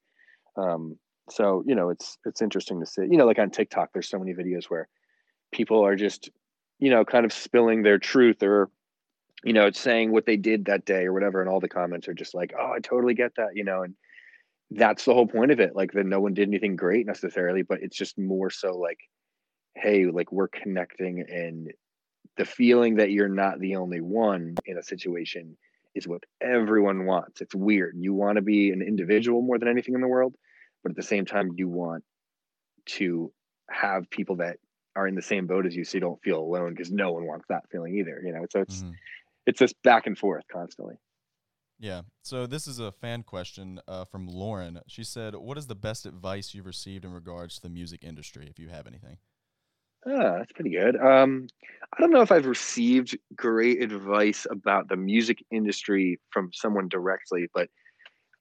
[0.58, 0.98] Um,
[1.30, 3.04] so you know, it's it's interesting to see.
[3.04, 4.88] You know, like on TikTok, there's so many videos where
[5.52, 6.30] people are just
[6.80, 8.70] you know kind of spilling their truth or
[9.44, 12.08] you know, it's saying what they did that day or whatever, and all the comments
[12.08, 13.96] are just like, "Oh, I totally get that," you know, and
[14.72, 15.76] that's the whole point of it.
[15.76, 19.00] Like that, no one did anything great necessarily, but it's just more so like,
[19.76, 21.72] hey, like we're connecting, and
[22.38, 25.58] the feeling that you're not the only one in a situation
[25.94, 27.42] is what everyone wants.
[27.42, 27.96] It's weird.
[27.98, 30.34] You want to be an individual more than anything in the world,
[30.84, 32.04] but at the same time, you want
[32.86, 33.32] to
[33.70, 34.58] have people that
[34.96, 37.26] are in the same boat as you so you don't feel alone because no one
[37.26, 38.92] wants that feeling either you know so it's mm-hmm
[39.46, 40.96] it's this back and forth constantly.
[41.80, 42.02] Yeah.
[42.22, 44.80] So this is a fan question uh, from Lauren.
[44.88, 48.48] She said, "What is the best advice you've received in regards to the music industry,
[48.50, 49.18] if you have anything?"
[50.06, 50.96] Ah, that's pretty good.
[50.96, 51.48] Um,
[51.96, 57.50] I don't know if I've received great advice about the music industry from someone directly,
[57.54, 57.70] but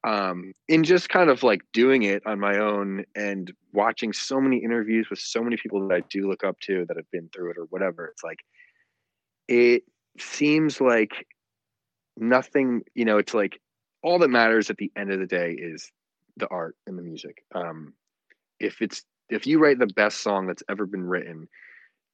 [0.05, 4.59] um, in just kind of like doing it on my own and watching so many
[4.59, 7.51] interviews with so many people that I do look up to that have been through
[7.51, 8.39] it or whatever, it's like
[9.49, 9.83] it
[10.19, 11.27] seems like
[12.17, 13.61] nothing, you know, it's like
[14.03, 15.91] all that matters at the end of the day is
[16.37, 17.45] the art and the music.
[17.55, 17.93] Um,
[18.59, 21.49] if it's if you write the best song that's ever been written,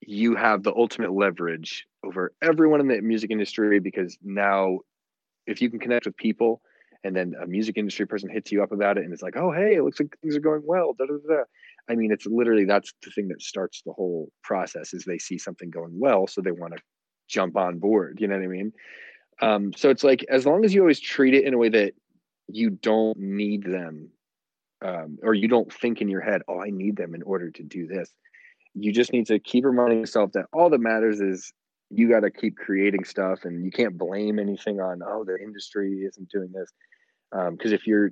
[0.01, 4.79] you have the ultimate leverage over everyone in the music industry because now
[5.47, 6.61] if you can connect with people
[7.03, 9.51] and then a music industry person hits you up about it and it's like, oh
[9.53, 10.93] hey, it looks like things are going well.
[10.93, 11.43] Da, da, da.
[11.89, 15.39] I mean, it's literally that's the thing that starts the whole process is they see
[15.39, 16.83] something going well, so they want to
[17.29, 18.19] jump on board.
[18.21, 18.73] You know what I mean?
[19.41, 21.95] Um, so it's like as long as you always treat it in a way that
[22.49, 24.11] you don't need them,
[24.85, 27.63] um, or you don't think in your head, "Oh, I need them in order to
[27.63, 28.11] do this."
[28.75, 31.53] You just need to keep reminding yourself that all that matters is
[31.91, 36.05] you got to keep creating stuff, and you can't blame anything on, "Oh, the industry
[36.07, 36.73] isn't doing this,"
[37.31, 38.11] because um, if you're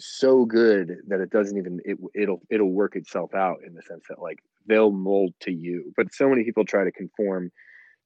[0.00, 4.04] so good that it doesn't even it, it'll it'll work itself out in the sense
[4.08, 7.48] that like they'll mold to you but so many people try to conform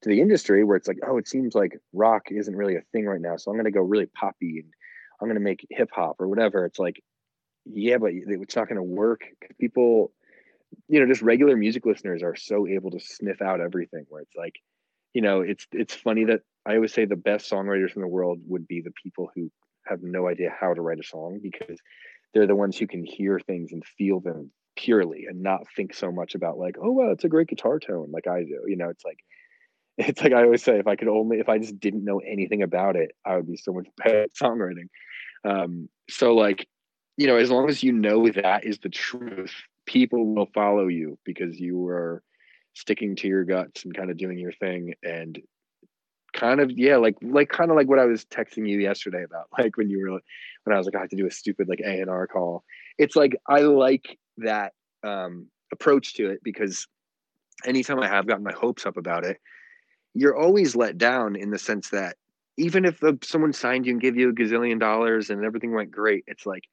[0.01, 3.05] to the industry where it's like, oh, it seems like rock isn't really a thing
[3.05, 3.35] right now.
[3.35, 4.71] So I'm going to go really poppy and
[5.21, 6.65] I'm going to make hip hop or whatever.
[6.65, 7.01] It's like,
[7.65, 9.21] yeah, but it's not going to work.
[9.59, 10.11] People,
[10.87, 14.35] you know just regular music listeners are so able to sniff out everything where it's
[14.35, 14.55] like
[15.13, 18.39] you know it's it's funny that i always say the best songwriters in the world
[18.47, 19.51] would be the people who
[19.85, 21.77] have no idea how to write a song because
[22.33, 26.11] they're the ones who can hear things and feel them purely and not think so
[26.11, 28.89] much about like oh well it's a great guitar tone like i do you know
[28.89, 29.19] it's like
[29.97, 32.61] it's like i always say if i could only if i just didn't know anything
[32.61, 34.87] about it i would be so much better at songwriting
[35.43, 36.67] um so like
[37.19, 39.53] you know as long as you know that is the truth
[39.85, 42.23] people will follow you because you are
[42.73, 45.41] sticking to your guts and kind of doing your thing and
[46.31, 49.47] kind of yeah like like kind of like what i was texting you yesterday about
[49.59, 50.21] like when you were
[50.63, 52.63] when i was like i have to do a stupid like a and r call.
[52.97, 54.71] It's like i like that
[55.03, 56.87] um approach to it because
[57.65, 59.41] anytime i have gotten my hopes up about it
[60.13, 62.15] you're always let down in the sense that
[62.57, 66.23] even if someone signed you and gave you a gazillion dollars and everything went great
[66.25, 66.63] it's like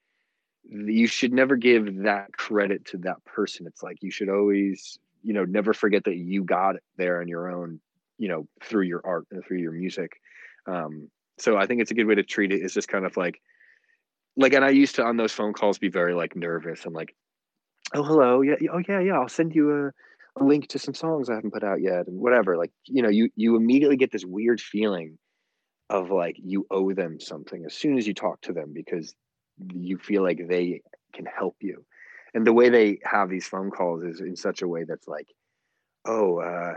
[0.69, 3.67] you should never give that credit to that person.
[3.67, 7.51] It's like you should always, you know, never forget that you got there on your
[7.51, 7.81] own,
[8.19, 10.21] you know, through your art and through your music.
[10.67, 12.63] Um, so I think it's a good way to treat it.
[12.63, 13.41] It's just kind of like,
[14.37, 16.85] like, and I used to on those phone calls be very like nervous.
[16.85, 17.15] I'm like,
[17.95, 21.31] oh hello, yeah, oh yeah, yeah, I'll send you a, a link to some songs
[21.31, 22.57] I haven't put out yet, and whatever.
[22.57, 25.19] Like, you know, you you immediately get this weird feeling
[25.89, 29.15] of like you owe them something as soon as you talk to them because
[29.75, 31.85] you feel like they can help you.
[32.35, 35.29] And the way they have these phone calls is in such a way that's like
[36.07, 36.75] oh uh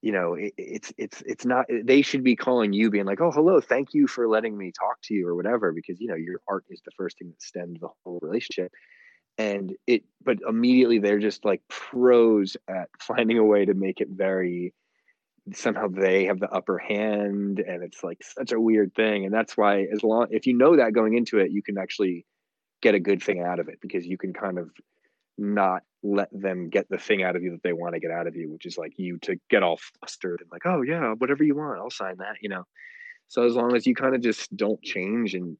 [0.00, 3.30] you know it, it's it's it's not they should be calling you being like oh
[3.30, 6.40] hello thank you for letting me talk to you or whatever because you know your
[6.48, 8.72] art is the first thing that stems the whole relationship.
[9.38, 14.08] And it but immediately they're just like pros at finding a way to make it
[14.10, 14.74] very
[15.52, 19.56] somehow they have the upper hand and it's like such a weird thing and that's
[19.56, 22.24] why as long if you know that going into it you can actually
[22.80, 24.70] get a good thing out of it because you can kind of
[25.36, 28.28] not let them get the thing out of you that they want to get out
[28.28, 31.42] of you which is like you to get all flustered and like oh yeah whatever
[31.42, 32.64] you want i'll sign that you know?
[33.28, 35.56] So as long as you kind of just don't change and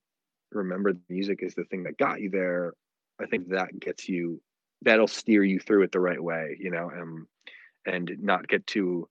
[0.53, 2.75] remember the music is the thing that got you there
[3.21, 4.41] i think that gets you
[4.83, 7.27] that'll steer you through it the right way you know um,
[7.87, 9.09] and not get too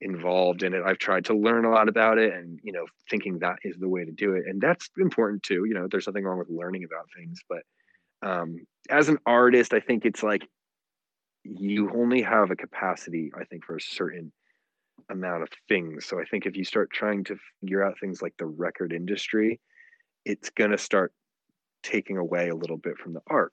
[0.00, 0.82] involved in it.
[0.84, 3.88] I've tried to learn a lot about it and, you know, thinking that is the
[3.88, 4.44] way to do it.
[4.46, 5.64] And that's important too.
[5.66, 7.40] You know, there's nothing wrong with learning about things.
[7.48, 7.62] But
[8.22, 10.46] um, as an artist, I think it's like
[11.44, 14.32] you only have a capacity, I think, for a certain
[15.10, 16.06] amount of things.
[16.06, 19.60] So I think if you start trying to figure out things like the record industry,
[20.24, 21.12] it's going to start
[21.82, 23.52] taking away a little bit from the art.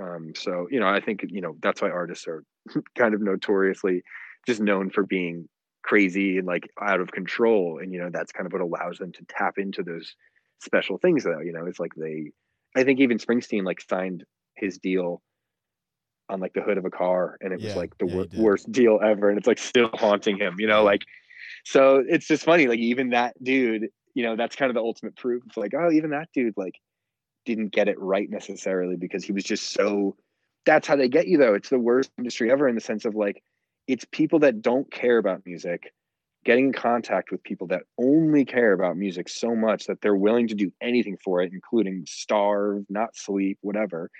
[0.00, 2.44] Um, so, you know, I think, you know, that's why artists are
[2.96, 4.02] kind of notoriously
[4.46, 5.48] just known for being
[5.88, 9.10] crazy and like out of control and you know that's kind of what allows them
[9.10, 10.14] to tap into those
[10.60, 12.30] special things though you know it's like they
[12.76, 14.22] i think even springsteen like signed
[14.54, 15.22] his deal
[16.28, 18.26] on like the hood of a car and it yeah, was like the yeah, wor-
[18.34, 21.06] worst deal ever and it's like still haunting him you know like
[21.64, 25.16] so it's just funny like even that dude you know that's kind of the ultimate
[25.16, 26.74] proof it's like oh even that dude like
[27.46, 30.14] didn't get it right necessarily because he was just so
[30.66, 33.14] that's how they get you though it's the worst industry ever in the sense of
[33.14, 33.42] like
[33.88, 35.92] it's people that don't care about music
[36.44, 40.48] getting in contact with people that only care about music so much that they're willing
[40.48, 44.10] to do anything for it, including starve, not sleep, whatever.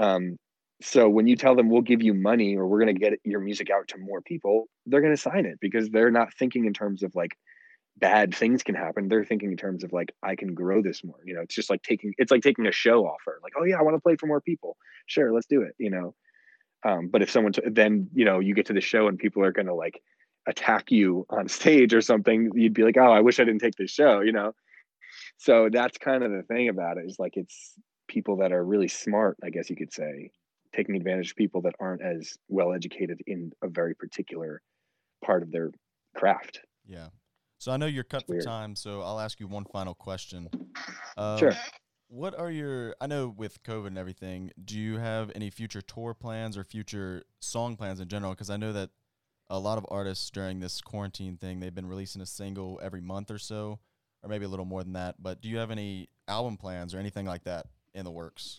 [0.00, 0.36] Um,
[0.82, 3.40] so when you tell them we'll give you money or we're going to get your
[3.40, 6.72] music out to more people, they're going to sign it because they're not thinking in
[6.72, 7.36] terms of like
[7.96, 9.08] bad things can happen.
[9.08, 11.16] They're thinking in terms of like I can grow this more.
[11.24, 13.40] You know, it's just like taking it's like taking a show offer.
[13.42, 14.76] Like, oh yeah, I want to play for more people.
[15.06, 15.74] Sure, let's do it.
[15.78, 16.14] You know,
[16.84, 19.42] um, but if someone t- then you know you get to the show and people
[19.42, 20.00] are going to like
[20.46, 23.76] attack you on stage or something, you'd be like, oh, I wish I didn't take
[23.76, 24.52] this show, you know.
[25.38, 27.74] So that's kind of the thing about it is like it's
[28.08, 30.30] people that are really smart, I guess you could say,
[30.74, 34.62] taking advantage of people that aren't as well educated in a very particular
[35.24, 35.70] part of their
[36.14, 36.60] craft.
[36.86, 37.08] Yeah.
[37.58, 40.48] So I know you're cut for time, so I'll ask you one final question.
[41.16, 41.56] Um, sure.
[42.08, 42.94] What are your?
[43.00, 47.24] I know with COVID and everything, do you have any future tour plans or future
[47.40, 48.32] song plans in general?
[48.32, 48.90] Because I know that
[49.50, 53.30] a lot of artists during this quarantine thing, they've been releasing a single every month
[53.30, 53.80] or so,
[54.22, 55.16] or maybe a little more than that.
[55.20, 58.58] But do you have any album plans or anything like that in the works?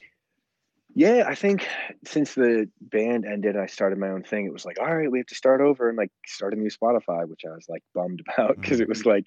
[0.93, 1.67] Yeah, I think
[2.05, 4.45] since the band ended, I started my own thing.
[4.45, 6.69] It was like, all right, we have to start over and like start a new
[6.69, 8.83] Spotify, which I was like bummed about because mm-hmm.
[8.83, 9.25] it was like,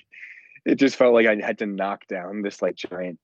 [0.67, 3.19] it just felt like I had to knock down this like giant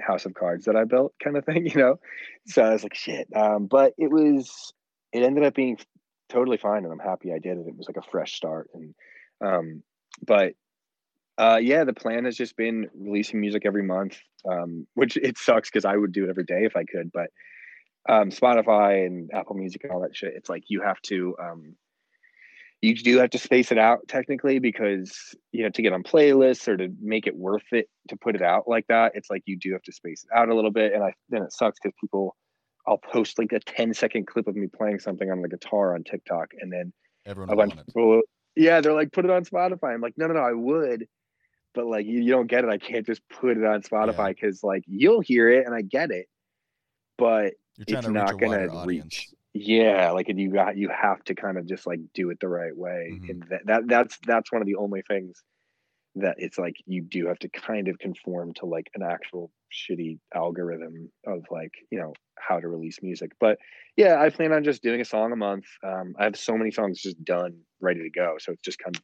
[0.00, 1.98] house of cards that I built kind of thing, you know?
[2.46, 3.28] So I was like, shit.
[3.34, 4.72] Um, but it was,
[5.12, 5.78] it ended up being
[6.28, 6.84] totally fine.
[6.84, 7.66] And I'm happy I did it.
[7.68, 8.70] It was like a fresh start.
[8.74, 8.94] And,
[9.40, 9.82] um,
[10.26, 10.54] but,
[11.36, 15.68] uh, yeah, the plan has just been releasing music every month, um, which it sucks
[15.68, 17.30] because I would do it every day if I could, but
[18.08, 21.76] um, Spotify and Apple Music and all that shit, it's like you have to um,
[22.84, 26.68] you do have to space it out technically because you know to get on playlists
[26.68, 29.12] or to make it worth it to put it out like that.
[29.14, 30.92] It's like you do have to space it out a little bit.
[30.92, 32.36] And i then it sucks because people
[32.86, 36.04] i'll post like a 10 second clip of me playing something on the guitar on
[36.04, 36.92] tiktok and then
[37.24, 38.20] Everyone a bunch of people
[38.56, 39.94] yeah they're like put it on spotify.
[39.94, 41.06] I'm like no no no i would
[41.74, 42.70] but like you, you don't get it.
[42.70, 46.10] I can't just put it on spotify because like you'll hear it and i get
[46.10, 46.26] it
[47.16, 49.33] but it's to not gonna audience.
[49.54, 52.48] Yeah like and you got you have to kind of just like do it the
[52.48, 53.30] right way Mhm.
[53.30, 55.42] and that, that that's that's one of the only things
[56.16, 60.18] that it's like you do have to kind of conform to like an actual shitty
[60.34, 63.58] algorithm of like you know how to release music but
[63.96, 66.70] yeah i plan on just doing a song a month um, i have so many
[66.70, 69.02] songs just done ready to go so it's just kind of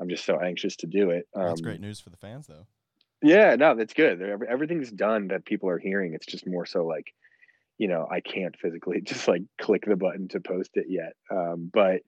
[0.00, 2.66] i'm just so anxious to do it um, That's great news for the fans, though.
[3.22, 4.20] yeah, no, that's good.
[4.20, 6.14] Every- Everything's done that people are hearing.
[6.14, 7.12] It's just more so like,
[7.78, 11.14] you know, I can't physically just like click the button to post it yet.
[11.30, 12.00] Um, but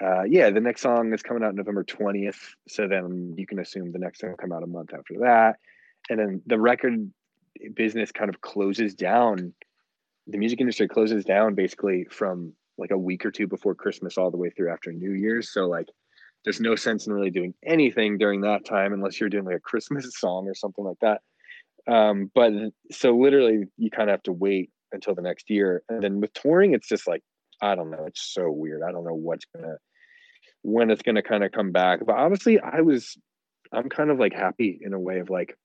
[0.00, 2.54] uh, yeah, the next song is coming out November 20th.
[2.68, 5.56] So then you can assume the next song will come out a month after that.
[6.10, 7.10] And then the record
[7.74, 9.54] business kind of closes down.
[10.26, 14.30] The music industry closes down basically from like a week or two before Christmas all
[14.30, 15.50] the way through after New Year's.
[15.50, 15.88] So like
[16.44, 19.60] there's no sense in really doing anything during that time unless you're doing like a
[19.60, 21.22] Christmas song or something like that.
[21.90, 22.52] Um, but
[22.90, 25.82] so literally you kind of have to wait until the next year.
[25.88, 27.22] And then with touring, it's just like,
[27.62, 28.82] I don't know, it's so weird.
[28.82, 29.76] I don't know what's gonna
[30.62, 32.00] when it's gonna kind of come back.
[32.04, 33.16] But honestly, I was
[33.72, 35.56] I'm kind of like happy in a way of like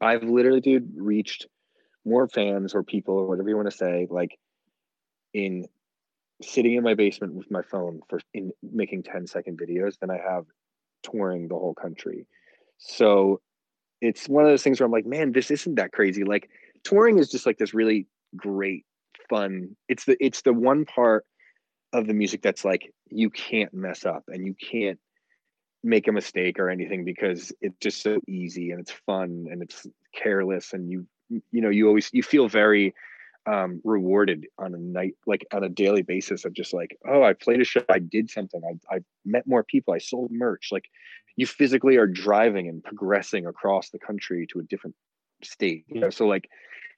[0.00, 1.46] I've literally dude reached
[2.04, 4.38] more fans or people or whatever you want to say, like
[5.34, 5.66] in
[6.42, 10.18] sitting in my basement with my phone for in making 10 second videos than I
[10.18, 10.44] have
[11.02, 12.26] touring the whole country.
[12.78, 13.40] So
[14.00, 16.24] it's one of those things where I'm like, man, this isn't that crazy.
[16.24, 16.48] Like
[16.84, 18.84] touring is just like this really great
[19.28, 19.76] fun.
[19.88, 21.24] It's the it's the one part
[21.92, 24.98] of the music that's like you can't mess up and you can't
[25.82, 29.86] make a mistake or anything because it's just so easy and it's fun and it's
[30.14, 32.94] careless and you you know you always you feel very
[33.46, 37.32] um rewarded on a night like on a daily basis of just like oh i
[37.32, 40.86] played a show i did something i, I met more people i sold merch like
[41.36, 44.96] you physically are driving and progressing across the country to a different
[45.42, 46.10] state you know?
[46.10, 46.48] So like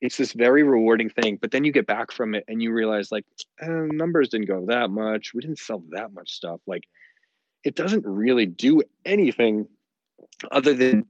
[0.01, 3.13] it's this very rewarding thing but then you get back from it and you realize
[3.13, 3.25] like
[3.61, 5.35] eh, numbers didn't go that much.
[5.35, 6.61] We didn't sell that much stuff.
[6.67, 6.85] Like
[7.65, 9.67] it doesn't really do anything
[10.51, 11.07] other than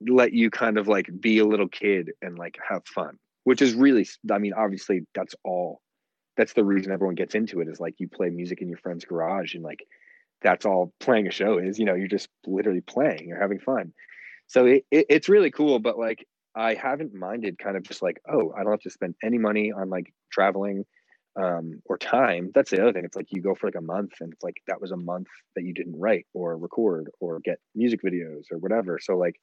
[0.00, 3.74] let you kind of like be a little kid and like have fun which is
[3.74, 5.80] really i mean obviously that's all
[6.36, 9.04] that's the reason everyone gets into it is like you play music in your friend's
[9.04, 9.84] garage and like
[10.42, 13.92] that's all playing a show is you know you're just literally playing you're having fun.
[14.48, 18.20] So it, it, it's really cool but like i haven't minded kind of just like
[18.30, 20.84] oh i don't have to spend any money on like traveling
[21.36, 22.50] um or time.
[22.54, 24.56] That's the other thing it's like you go for like a month and it's like
[24.66, 28.58] that was a month that you didn't write or record or get music videos or
[28.58, 28.98] whatever.
[29.00, 29.36] So like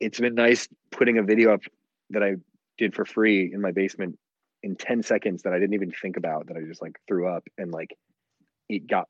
[0.00, 1.60] it's been nice putting a video up
[2.10, 2.34] that i
[2.76, 4.18] did for free in my basement
[4.62, 7.44] in 10 seconds that i didn't even think about that i just like threw up
[7.56, 7.96] and like
[8.68, 9.08] it got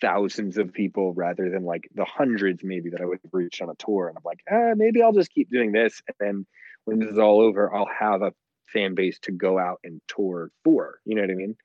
[0.00, 3.68] thousands of people rather than like the hundreds maybe that i would have reached on
[3.68, 6.46] a tour and i'm like ah, maybe i'll just keep doing this and then
[6.84, 8.32] when this is all over i'll have a
[8.72, 11.56] fan base to go out and tour for you know what i mean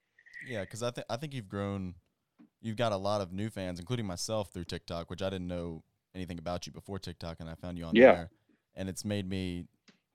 [0.49, 1.95] Yeah, because I think I think you've grown.
[2.61, 5.83] You've got a lot of new fans, including myself, through TikTok, which I didn't know
[6.15, 8.11] anything about you before TikTok, and I found you on Yeah.
[8.13, 8.29] there,
[8.75, 9.65] and it's made me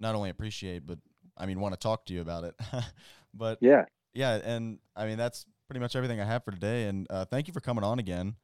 [0.01, 0.99] not only appreciate, but
[1.37, 2.55] I mean, want to talk to you about it.
[3.35, 6.85] but yeah yeah, and I mean that's pretty much everything I have for today.
[6.89, 8.35] And uh, thank you for coming on again.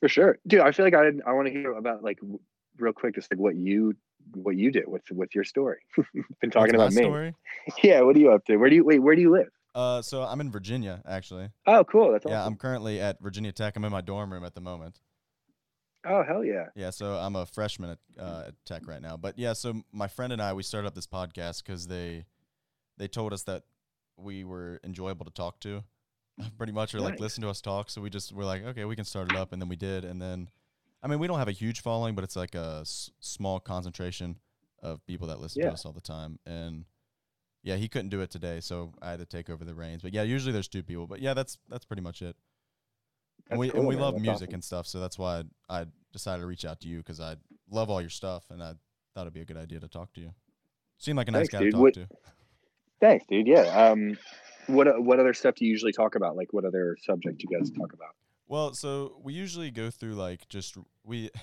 [0.00, 2.18] for sure dude i feel like i i want to hear about like
[2.78, 3.94] real quick just like what you
[4.34, 5.78] what you did with with your story
[6.42, 7.34] been talking about me story?
[7.82, 10.02] yeah what are you up to where do you wait where do you live Uh,
[10.02, 11.48] so I'm in Virginia, actually.
[11.66, 12.44] oh cool that's Yeah.
[12.46, 13.76] I'm currently at Virginia Tech.
[13.76, 15.00] I'm in my dorm room at the moment.
[16.04, 19.16] oh hell yeah Yeah, so I'm a freshman at, uh, at Tech right now.
[19.16, 22.24] But yeah, so my friend and I we started up this podcast because they
[22.98, 23.62] they told us that
[24.18, 25.84] we were enjoyable to talk to,
[26.58, 27.20] pretty much, or like Nice.
[27.20, 27.90] listen to us talk.
[27.90, 30.04] So we just we're like, okay, we can start it up, and then we did,
[30.04, 30.48] and then,
[31.02, 34.36] I mean, we don't have a huge following, but it's like a s- small concentration
[34.82, 35.68] of people that listen Yeah.
[35.68, 36.84] to us all the time, and
[37.62, 40.02] yeah, he couldn't do it today, so I had to take over the reins.
[40.02, 42.36] But yeah, usually there's two people, but yeah, that's that's pretty much it.
[43.50, 44.02] And we cool, and we man.
[44.02, 44.54] love That's music awesome.
[44.54, 47.36] and stuff, so that's why I, I decided to reach out to you because I
[47.70, 48.74] love all your stuff, and I
[49.14, 50.32] thought it'd be a good idea to talk to you.
[50.98, 51.66] Seemed like a nice Thanks, guy dude.
[51.68, 52.08] to talk What- to.
[53.00, 53.46] Thanks, dude.
[53.46, 53.60] Yeah.
[53.90, 54.16] Um,
[54.66, 56.36] what what other stuff do you usually talk about?
[56.36, 58.14] Like, what other subject you guys talk about?
[58.48, 61.30] Well, so we usually go through like just we.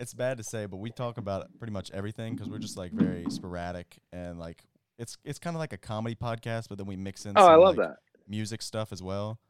[0.00, 2.92] It's bad to say, but we talk about pretty much everything because we're just like
[2.92, 4.62] very sporadic and like
[4.96, 7.50] it's it's kind of like a comedy podcast, but then we mix in Oh, some
[7.50, 7.96] I love like, that.
[8.28, 9.40] music stuff as well.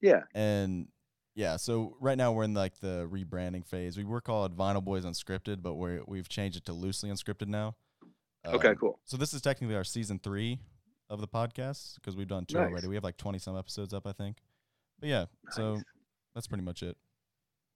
[0.00, 0.22] Yeah.
[0.34, 0.88] And
[1.36, 3.96] yeah, so right now we're in like the rebranding phase.
[3.96, 7.76] We were called Vinyl Boys Unscripted, but we're we've changed it to Loosely Unscripted now.
[8.44, 8.98] Okay, Um, cool.
[9.04, 10.58] So this is technically our season three
[11.10, 12.70] of the podcast because we've done two Nice.
[12.70, 12.88] already.
[12.88, 14.38] We have like twenty some episodes up, I think.
[15.00, 15.80] But yeah, so
[16.34, 16.96] that's pretty much it.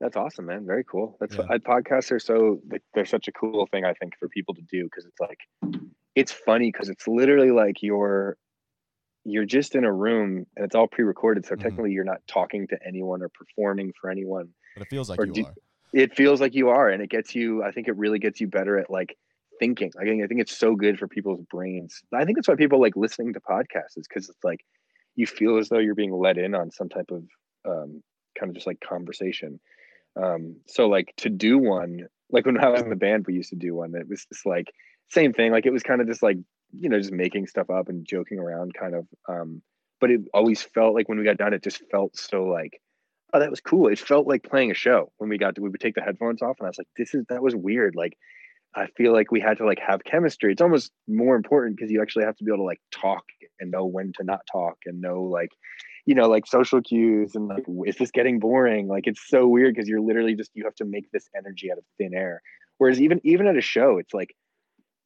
[0.01, 0.64] That's awesome, man.
[0.64, 1.16] Very cool.
[1.20, 1.47] That's Yeah.
[1.51, 4.62] I, podcasts are so like, they're such a cool thing I think for people to
[4.62, 5.41] do because it's like
[6.14, 8.37] it's funny because it's literally like you're
[9.24, 11.61] you're just in a room and it's all pre-recorded, so Mhm.
[11.62, 14.55] technically you're not talking to anyone or performing for anyone.
[14.74, 15.55] But it feels like you do- are.
[15.93, 17.62] It feels like you are, and it gets you.
[17.62, 19.16] I think it really gets you better at like
[19.59, 19.90] thinking.
[20.00, 22.02] I think I think it's so good for people's brains.
[22.12, 24.64] I think that's why people like listening to podcasts is because it's like
[25.16, 27.24] you feel as though you're being let in on some type of
[27.68, 28.02] um,
[28.38, 29.61] kind of just like conversation.
[30.16, 33.50] Um, so like to do one, like when I was in the band, we used
[33.50, 34.72] to do one that was just like
[35.11, 35.52] same thing.
[35.52, 36.38] Like it was kind of just like
[36.72, 39.06] you know just making stuff up and joking around, kind of.
[39.28, 39.62] Um,
[40.00, 42.80] but it always felt like when we got done, it just felt so like
[43.32, 43.88] oh that was cool.
[43.88, 46.42] It felt like playing a show when we got to we would take the headphones
[46.42, 47.96] off and I was like this is that was weird.
[47.96, 48.16] Like
[48.75, 50.53] I feel like we had to like have chemistry.
[50.53, 53.25] It's almost more important because you actually have to be able to like talk
[53.61, 55.51] and know when to not talk and know like
[56.07, 58.87] you know like social cues and like is this getting boring?
[58.89, 61.79] Like it's so weird because you're literally just you have to make this energy out
[61.79, 62.43] of thin air.
[62.77, 64.35] Whereas even even at a show it's like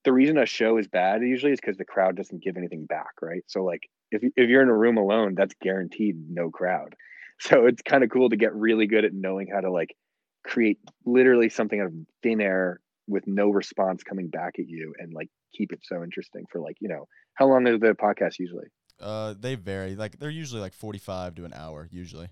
[0.05, 3.13] the reason a show is bad usually is because the crowd doesn't give anything back
[3.23, 3.45] right?
[3.47, 6.95] So like if, if you're in a room alone that's guaranteed no crowd.
[7.41, 9.97] So it's kind of cool to get really good at knowing how to like
[10.45, 11.93] create literally something out of
[12.23, 16.45] thin air with no response coming back at you and like keep it so interesting
[16.51, 18.67] for like you know how long are the podcasts usually
[19.01, 19.97] Uh, they vary.
[19.97, 22.29] Like they're usually like forty-five to an hour usually.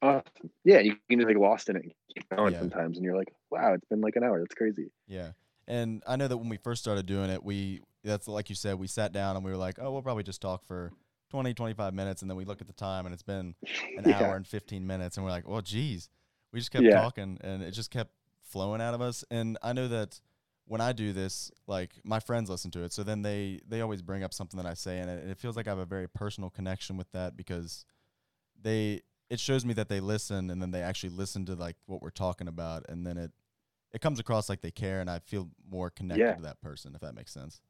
[0.00, 0.50] Awesome.
[0.64, 2.60] Yeah, you can just like lost in it and keep going Yeah.
[2.60, 4.38] sometimes, and you're like, wow, it's been like an hour.
[4.38, 4.90] That's crazy.
[5.08, 5.32] Yeah.
[5.66, 8.78] And I know that when we first started doing it, we that's like you said,
[8.78, 10.92] we sat down and we were like, oh, we'll probably just talk for
[11.30, 13.54] 20, 25 minutes, and then we look at the time and it's been
[13.98, 14.18] an yeah.
[14.20, 16.08] hour and 15 minutes and we're like well geez
[16.52, 16.94] we just kept Yeah.
[16.94, 18.12] talking and it just kept
[18.48, 20.20] flowing out of us and i know that
[20.66, 24.02] when i do this like my friends listen to it so then they they always
[24.02, 25.84] bring up something that i say and it, and it feels like i have a
[25.86, 27.84] very personal connection with that because
[28.60, 32.00] they it shows me that they listen and then they actually listen to like what
[32.02, 33.30] we're talking about and then it
[33.92, 36.34] it comes across like they care and i feel more connected Yeah.
[36.34, 37.60] to that person if that makes sense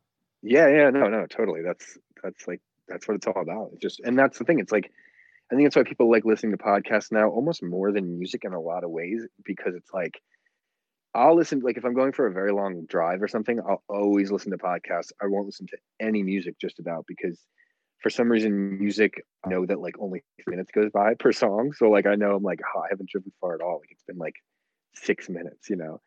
[0.43, 1.63] Yeah, yeah, no, no, totally.
[1.63, 3.71] That's that's like that's what it's all about.
[3.73, 4.61] It's just and that's the thing.
[4.61, 4.91] It's like
[5.51, 8.53] I think it's why people like listening to podcasts now almost more than music in
[8.53, 10.21] a lot of ways because it's like
[11.15, 14.31] I'll listen like if I'm going for a very long drive or something, I'll always
[14.31, 15.13] listen to podcasts.
[15.23, 17.39] I won't listen to any music just about because
[18.03, 21.73] for some reason music I know that like only three minutes goes by per song.
[21.73, 23.79] So like I know I'm like, oh, I haven't driven far at all.
[23.81, 24.37] Like it's been like
[24.95, 26.01] six minutes, you know.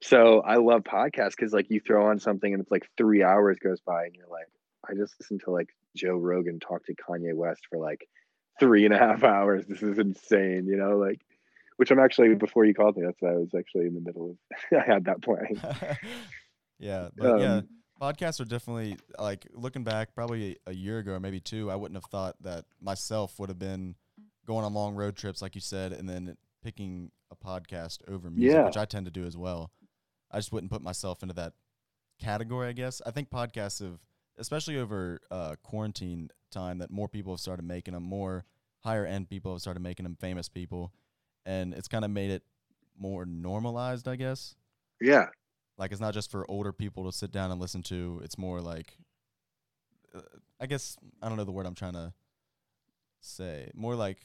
[0.00, 3.58] So I love podcasts because like you throw on something and it's like three hours
[3.58, 4.48] goes by and you're like,
[4.88, 8.06] I just listened to like Joe Rogan talk to Kanye West for like
[8.60, 9.64] three and a half hours.
[9.66, 11.20] This is insane, you know, like
[11.76, 14.30] which I'm actually before you called me, that's I was actually in the middle
[14.72, 15.60] of I had that playing.
[16.78, 17.68] yeah but yeah Um,
[18.00, 21.96] podcasts are definitely like looking back probably a year ago or maybe two i wouldn't
[21.96, 23.94] have thought that myself would have been
[24.46, 28.56] going on long road trips like you said and then picking a podcast over music
[28.56, 28.64] Yeah.
[28.66, 29.70] which i tend to do as well
[30.32, 31.52] i just wouldn't put myself into that
[32.20, 33.98] category i guess i think podcasts have
[34.36, 38.44] especially over uh, quarantine time that more people have started making them more
[38.80, 40.92] higher end people have started making them famous people
[41.46, 42.42] and it's kind of made it
[42.98, 44.54] more normalized i guess
[45.00, 45.26] Yeah.
[45.78, 48.20] like it's not just for older people to sit down and listen to.
[48.24, 48.96] It's more like,
[50.14, 50.20] uh,
[50.60, 52.12] I guess I don't know the word I'm trying to
[53.20, 53.70] say.
[53.74, 54.18] More like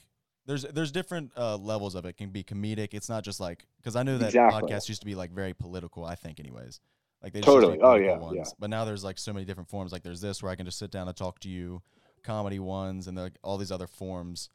[0.46, 2.10] there's there's different uh, levels of it.
[2.10, 2.18] it.
[2.18, 2.90] Can be comedic.
[2.94, 4.62] It's not just like because I know that Exactly.
[4.70, 6.06] podcasts used to be like very political.
[6.06, 6.80] I think anyways.
[7.24, 8.08] Like they just used to be Totally.
[8.08, 8.44] Oh, yeah, yeah.
[8.60, 9.92] But now there's like so many different forms.
[9.92, 11.82] Like there's this where I can just sit down and talk to you,
[12.24, 14.50] comedy ones, and like all these other forms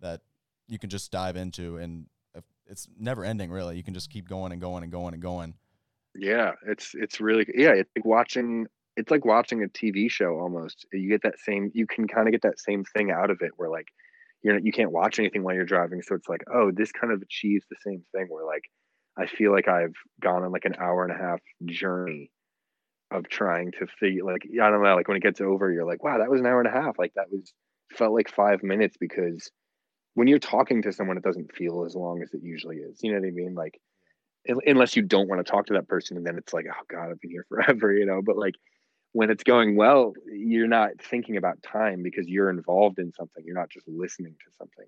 [0.00, 0.22] that
[0.68, 2.06] you can just dive into, and
[2.36, 3.76] uh, it's never ending really.
[3.76, 5.54] You can just keep going and going and going and going.
[6.14, 6.52] Yeah.
[6.66, 8.66] It's it's really yeah, it's like watching
[8.96, 10.86] it's like watching a TV show almost.
[10.92, 13.52] You get that same you can kind of get that same thing out of it
[13.56, 13.88] where like
[14.42, 16.02] you're not, you can't watch anything while you're driving.
[16.02, 18.64] So it's like, oh, this kind of achieves the same thing where like
[19.16, 22.30] I feel like I've gone on like an hour and a half journey
[23.10, 26.04] of trying to figure like I don't know, like when it gets over, you're like,
[26.04, 26.98] wow, that was an hour and a half.
[26.98, 27.52] Like that was
[27.92, 29.50] felt like five minutes because
[30.14, 33.00] when you're talking to someone, it doesn't feel as long as it usually is.
[33.02, 33.54] You know what I mean?
[33.54, 33.80] Like
[34.66, 37.10] unless you don't want to talk to that person, and then it's like, oh god,
[37.10, 38.22] I've been here forever, you know.
[38.22, 38.54] But like
[39.12, 43.44] when it's going well, you're not thinking about time because you're involved in something.
[43.44, 44.86] You're not just listening to something.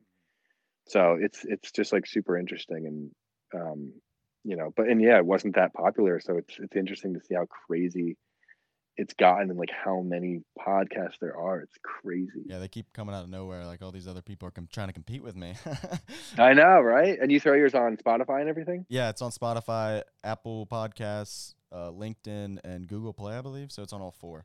[0.88, 3.92] So it's it's just like super interesting and um,
[4.44, 6.20] you know, but and yeah, it wasn't that popular.
[6.20, 8.16] So it's it's interesting to see how crazy
[9.00, 11.60] it's gotten and like how many podcasts there are.
[11.60, 12.42] It's crazy.
[12.46, 13.64] Yeah, they keep coming out of nowhere.
[13.64, 15.54] Like all these other people are com- trying to compete with me.
[16.38, 17.18] I know, right?
[17.18, 18.84] And you throw yours on Spotify and everything.
[18.88, 23.72] yeah, it's on Spotify, Apple Podcasts, uh, LinkedIn, and Google Play, I believe.
[23.72, 24.44] So it's on all four.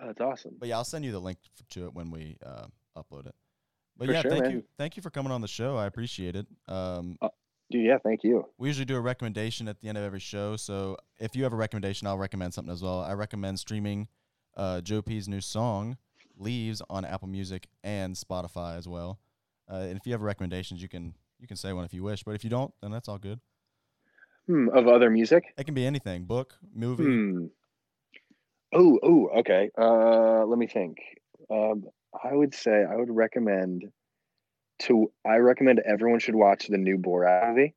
[0.00, 0.56] Oh, that's awesome.
[0.58, 2.66] But yeah, I'll send you the link f- to it when we uh,
[2.96, 3.34] upload it.
[3.96, 4.52] But For yeah, sure, thank man.
[4.52, 5.76] you, thank you for coming on the show.
[5.76, 6.46] I appreciate it.
[6.68, 7.18] Um,
[7.70, 8.44] Dude, yeah, thank you.
[8.58, 10.56] we usually do a recommendation at the end of every show.
[10.56, 13.00] So if you have a recommendation, I'll recommend something as well.
[13.00, 14.08] I recommend streaming
[14.56, 15.96] uh, Joe P's new song,
[16.36, 19.20] Leaves, on Apple Music and Spotify as well.
[19.70, 22.24] Uh, and if you have recommendations, you can you can say one if you wish.
[22.24, 23.38] But if you don't, then that's all good.
[24.46, 25.44] Hmm, of other music.
[25.56, 27.04] It can be anything: book, movie.
[27.04, 27.46] Hmm.
[28.72, 29.70] Oh, oh, okay.
[29.78, 30.98] Uh, let me think.
[31.50, 31.84] Um,
[32.24, 33.84] I would say I would recommend
[34.80, 35.10] to.
[35.26, 37.74] I recommend everyone should watch the new Borat movie.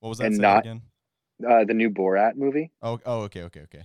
[0.00, 0.82] What was that and not- again?
[1.46, 2.70] Uh, the new Borat movie.
[2.80, 3.82] Oh, oh, okay, okay, okay.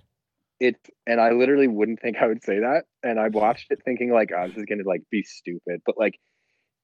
[0.59, 0.75] It
[1.07, 4.29] and I literally wouldn't think I would say that, and I watched it thinking like,
[4.35, 6.19] "Oh, this is gonna like be stupid," but like,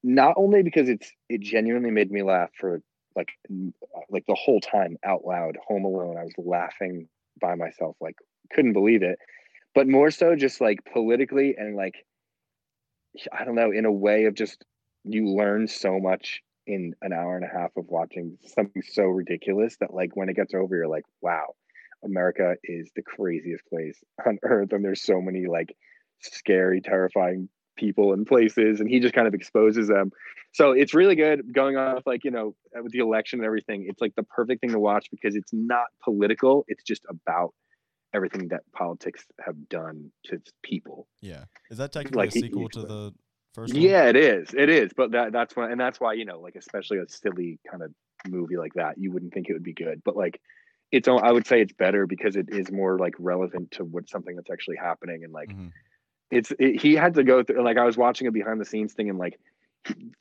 [0.02, 2.82] not only because it's it genuinely made me laugh for
[3.16, 3.30] like
[4.10, 5.58] like the whole time out loud.
[5.68, 8.16] Home Alone, I was laughing by myself, like
[8.54, 9.20] couldn't believe it,
[9.76, 11.96] but more so just like politically and like
[13.32, 14.64] I don't know, in a way of just
[15.06, 19.78] you learn so much in an hour and a half of watching something so ridiculous
[19.80, 21.54] that like when it gets over, you're like, wow,
[22.04, 25.76] America is the craziest place on earth, and there's so many like
[26.22, 30.12] scary, terrifying people and places, and he just kind of exposes them.
[30.54, 33.86] So it's really good going off like you know with the election and everything.
[33.90, 36.66] It's like the perfect thing to watch because it's not political.
[36.68, 37.54] It's just about
[38.14, 41.08] everything that politics have done to people.
[41.22, 43.14] Yeah, is that technically Like, a he- sequel he- to the
[43.56, 43.82] first one?
[43.82, 44.54] Yeah, it is.
[44.54, 44.92] It is.
[44.96, 47.92] But that that's why and that's why, you know, like especially a silly kind of
[48.28, 50.02] movie like that, you wouldn't think it would be good.
[50.04, 50.42] But like
[50.92, 54.36] it's i would say it's better because it is more like relevant to what something
[54.36, 55.72] that's actually happening and like Mhm.
[56.32, 58.94] it's it, he had to go through like I was watching a behind the scenes
[58.94, 59.40] thing and like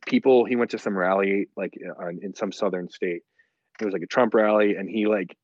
[0.07, 3.22] people he went to some rally like uh, in some southern state.
[3.80, 5.37] It was like a Trump rally and he like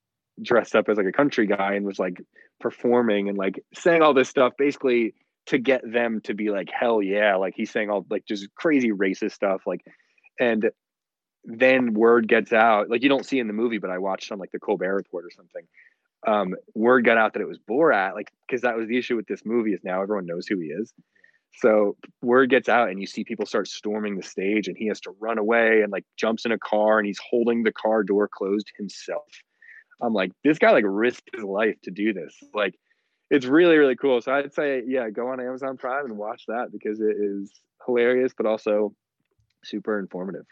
[0.42, 2.22] dressed up as like a country guy and was like
[2.60, 5.14] performing and like saying all this stuff basically
[5.46, 8.92] to get them to be like hell yeah like he's saying all like just crazy
[8.92, 9.84] racist stuff like
[10.38, 10.70] and
[11.44, 14.38] then word gets out like you don't see in the movie but i watched on
[14.38, 15.66] like the colbert report or something
[16.26, 19.26] um word got out that it was borat like because that was the issue with
[19.26, 20.92] this movie is now everyone knows who he is.
[21.58, 25.00] So word gets out and you see people start storming the stage and he has
[25.02, 28.28] to run away and like jumps in a car and he's holding the car door
[28.28, 29.26] closed himself.
[30.00, 32.74] I'm like this guy like risked his life to do this like
[33.30, 36.70] it's really really cool so i'd say yeah go on amazon prime and watch that
[36.72, 37.50] because it is
[37.86, 38.94] hilarious but also
[39.64, 40.44] super informative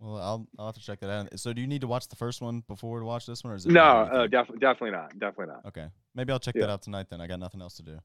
[0.00, 1.38] Well, I'll I'll have to check that out.
[1.38, 3.56] So, do you need to watch the first one before to watch this one, or
[3.56, 3.70] is it?
[3.70, 5.86] no uh, definitely definitely not definitely not okay,
[6.16, 6.62] maybe I'll check Yeah.
[6.66, 7.06] that out tonight.
[7.08, 7.98] Then I got nothing else to do.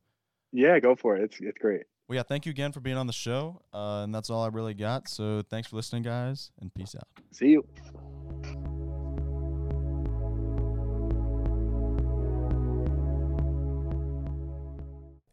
[0.52, 3.08] yeah go for it it's it's great Well, yeah, thank you again for being on
[3.08, 5.10] the show, uh, and that's all I really got.
[5.10, 7.08] So, thanks for listening, guys, and peace out.
[7.32, 7.66] see you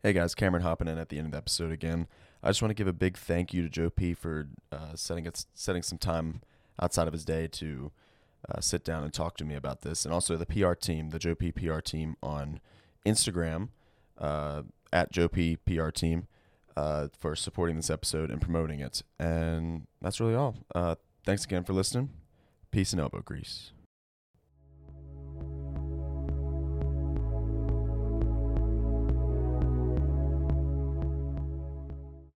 [0.04, 2.08] Hey guys, Cameron hopping in at the end of the episode again.
[2.42, 5.24] I just want to give a big thank you to Joe P for uh, setting
[5.24, 6.42] it, setting some time
[6.78, 7.90] outside of his day to
[8.46, 11.18] uh, sit down and talk to me about this, and also the PR team, the
[11.18, 12.60] Joe P PR team on
[13.06, 13.70] Instagram
[14.18, 16.26] uh, at Joe P PR team
[16.76, 19.02] uh, for supporting this episode and promoting it.
[19.18, 20.56] And that's really all.
[20.74, 22.10] Uh, thanks again for listening.
[22.70, 23.70] Peace and elbow grease.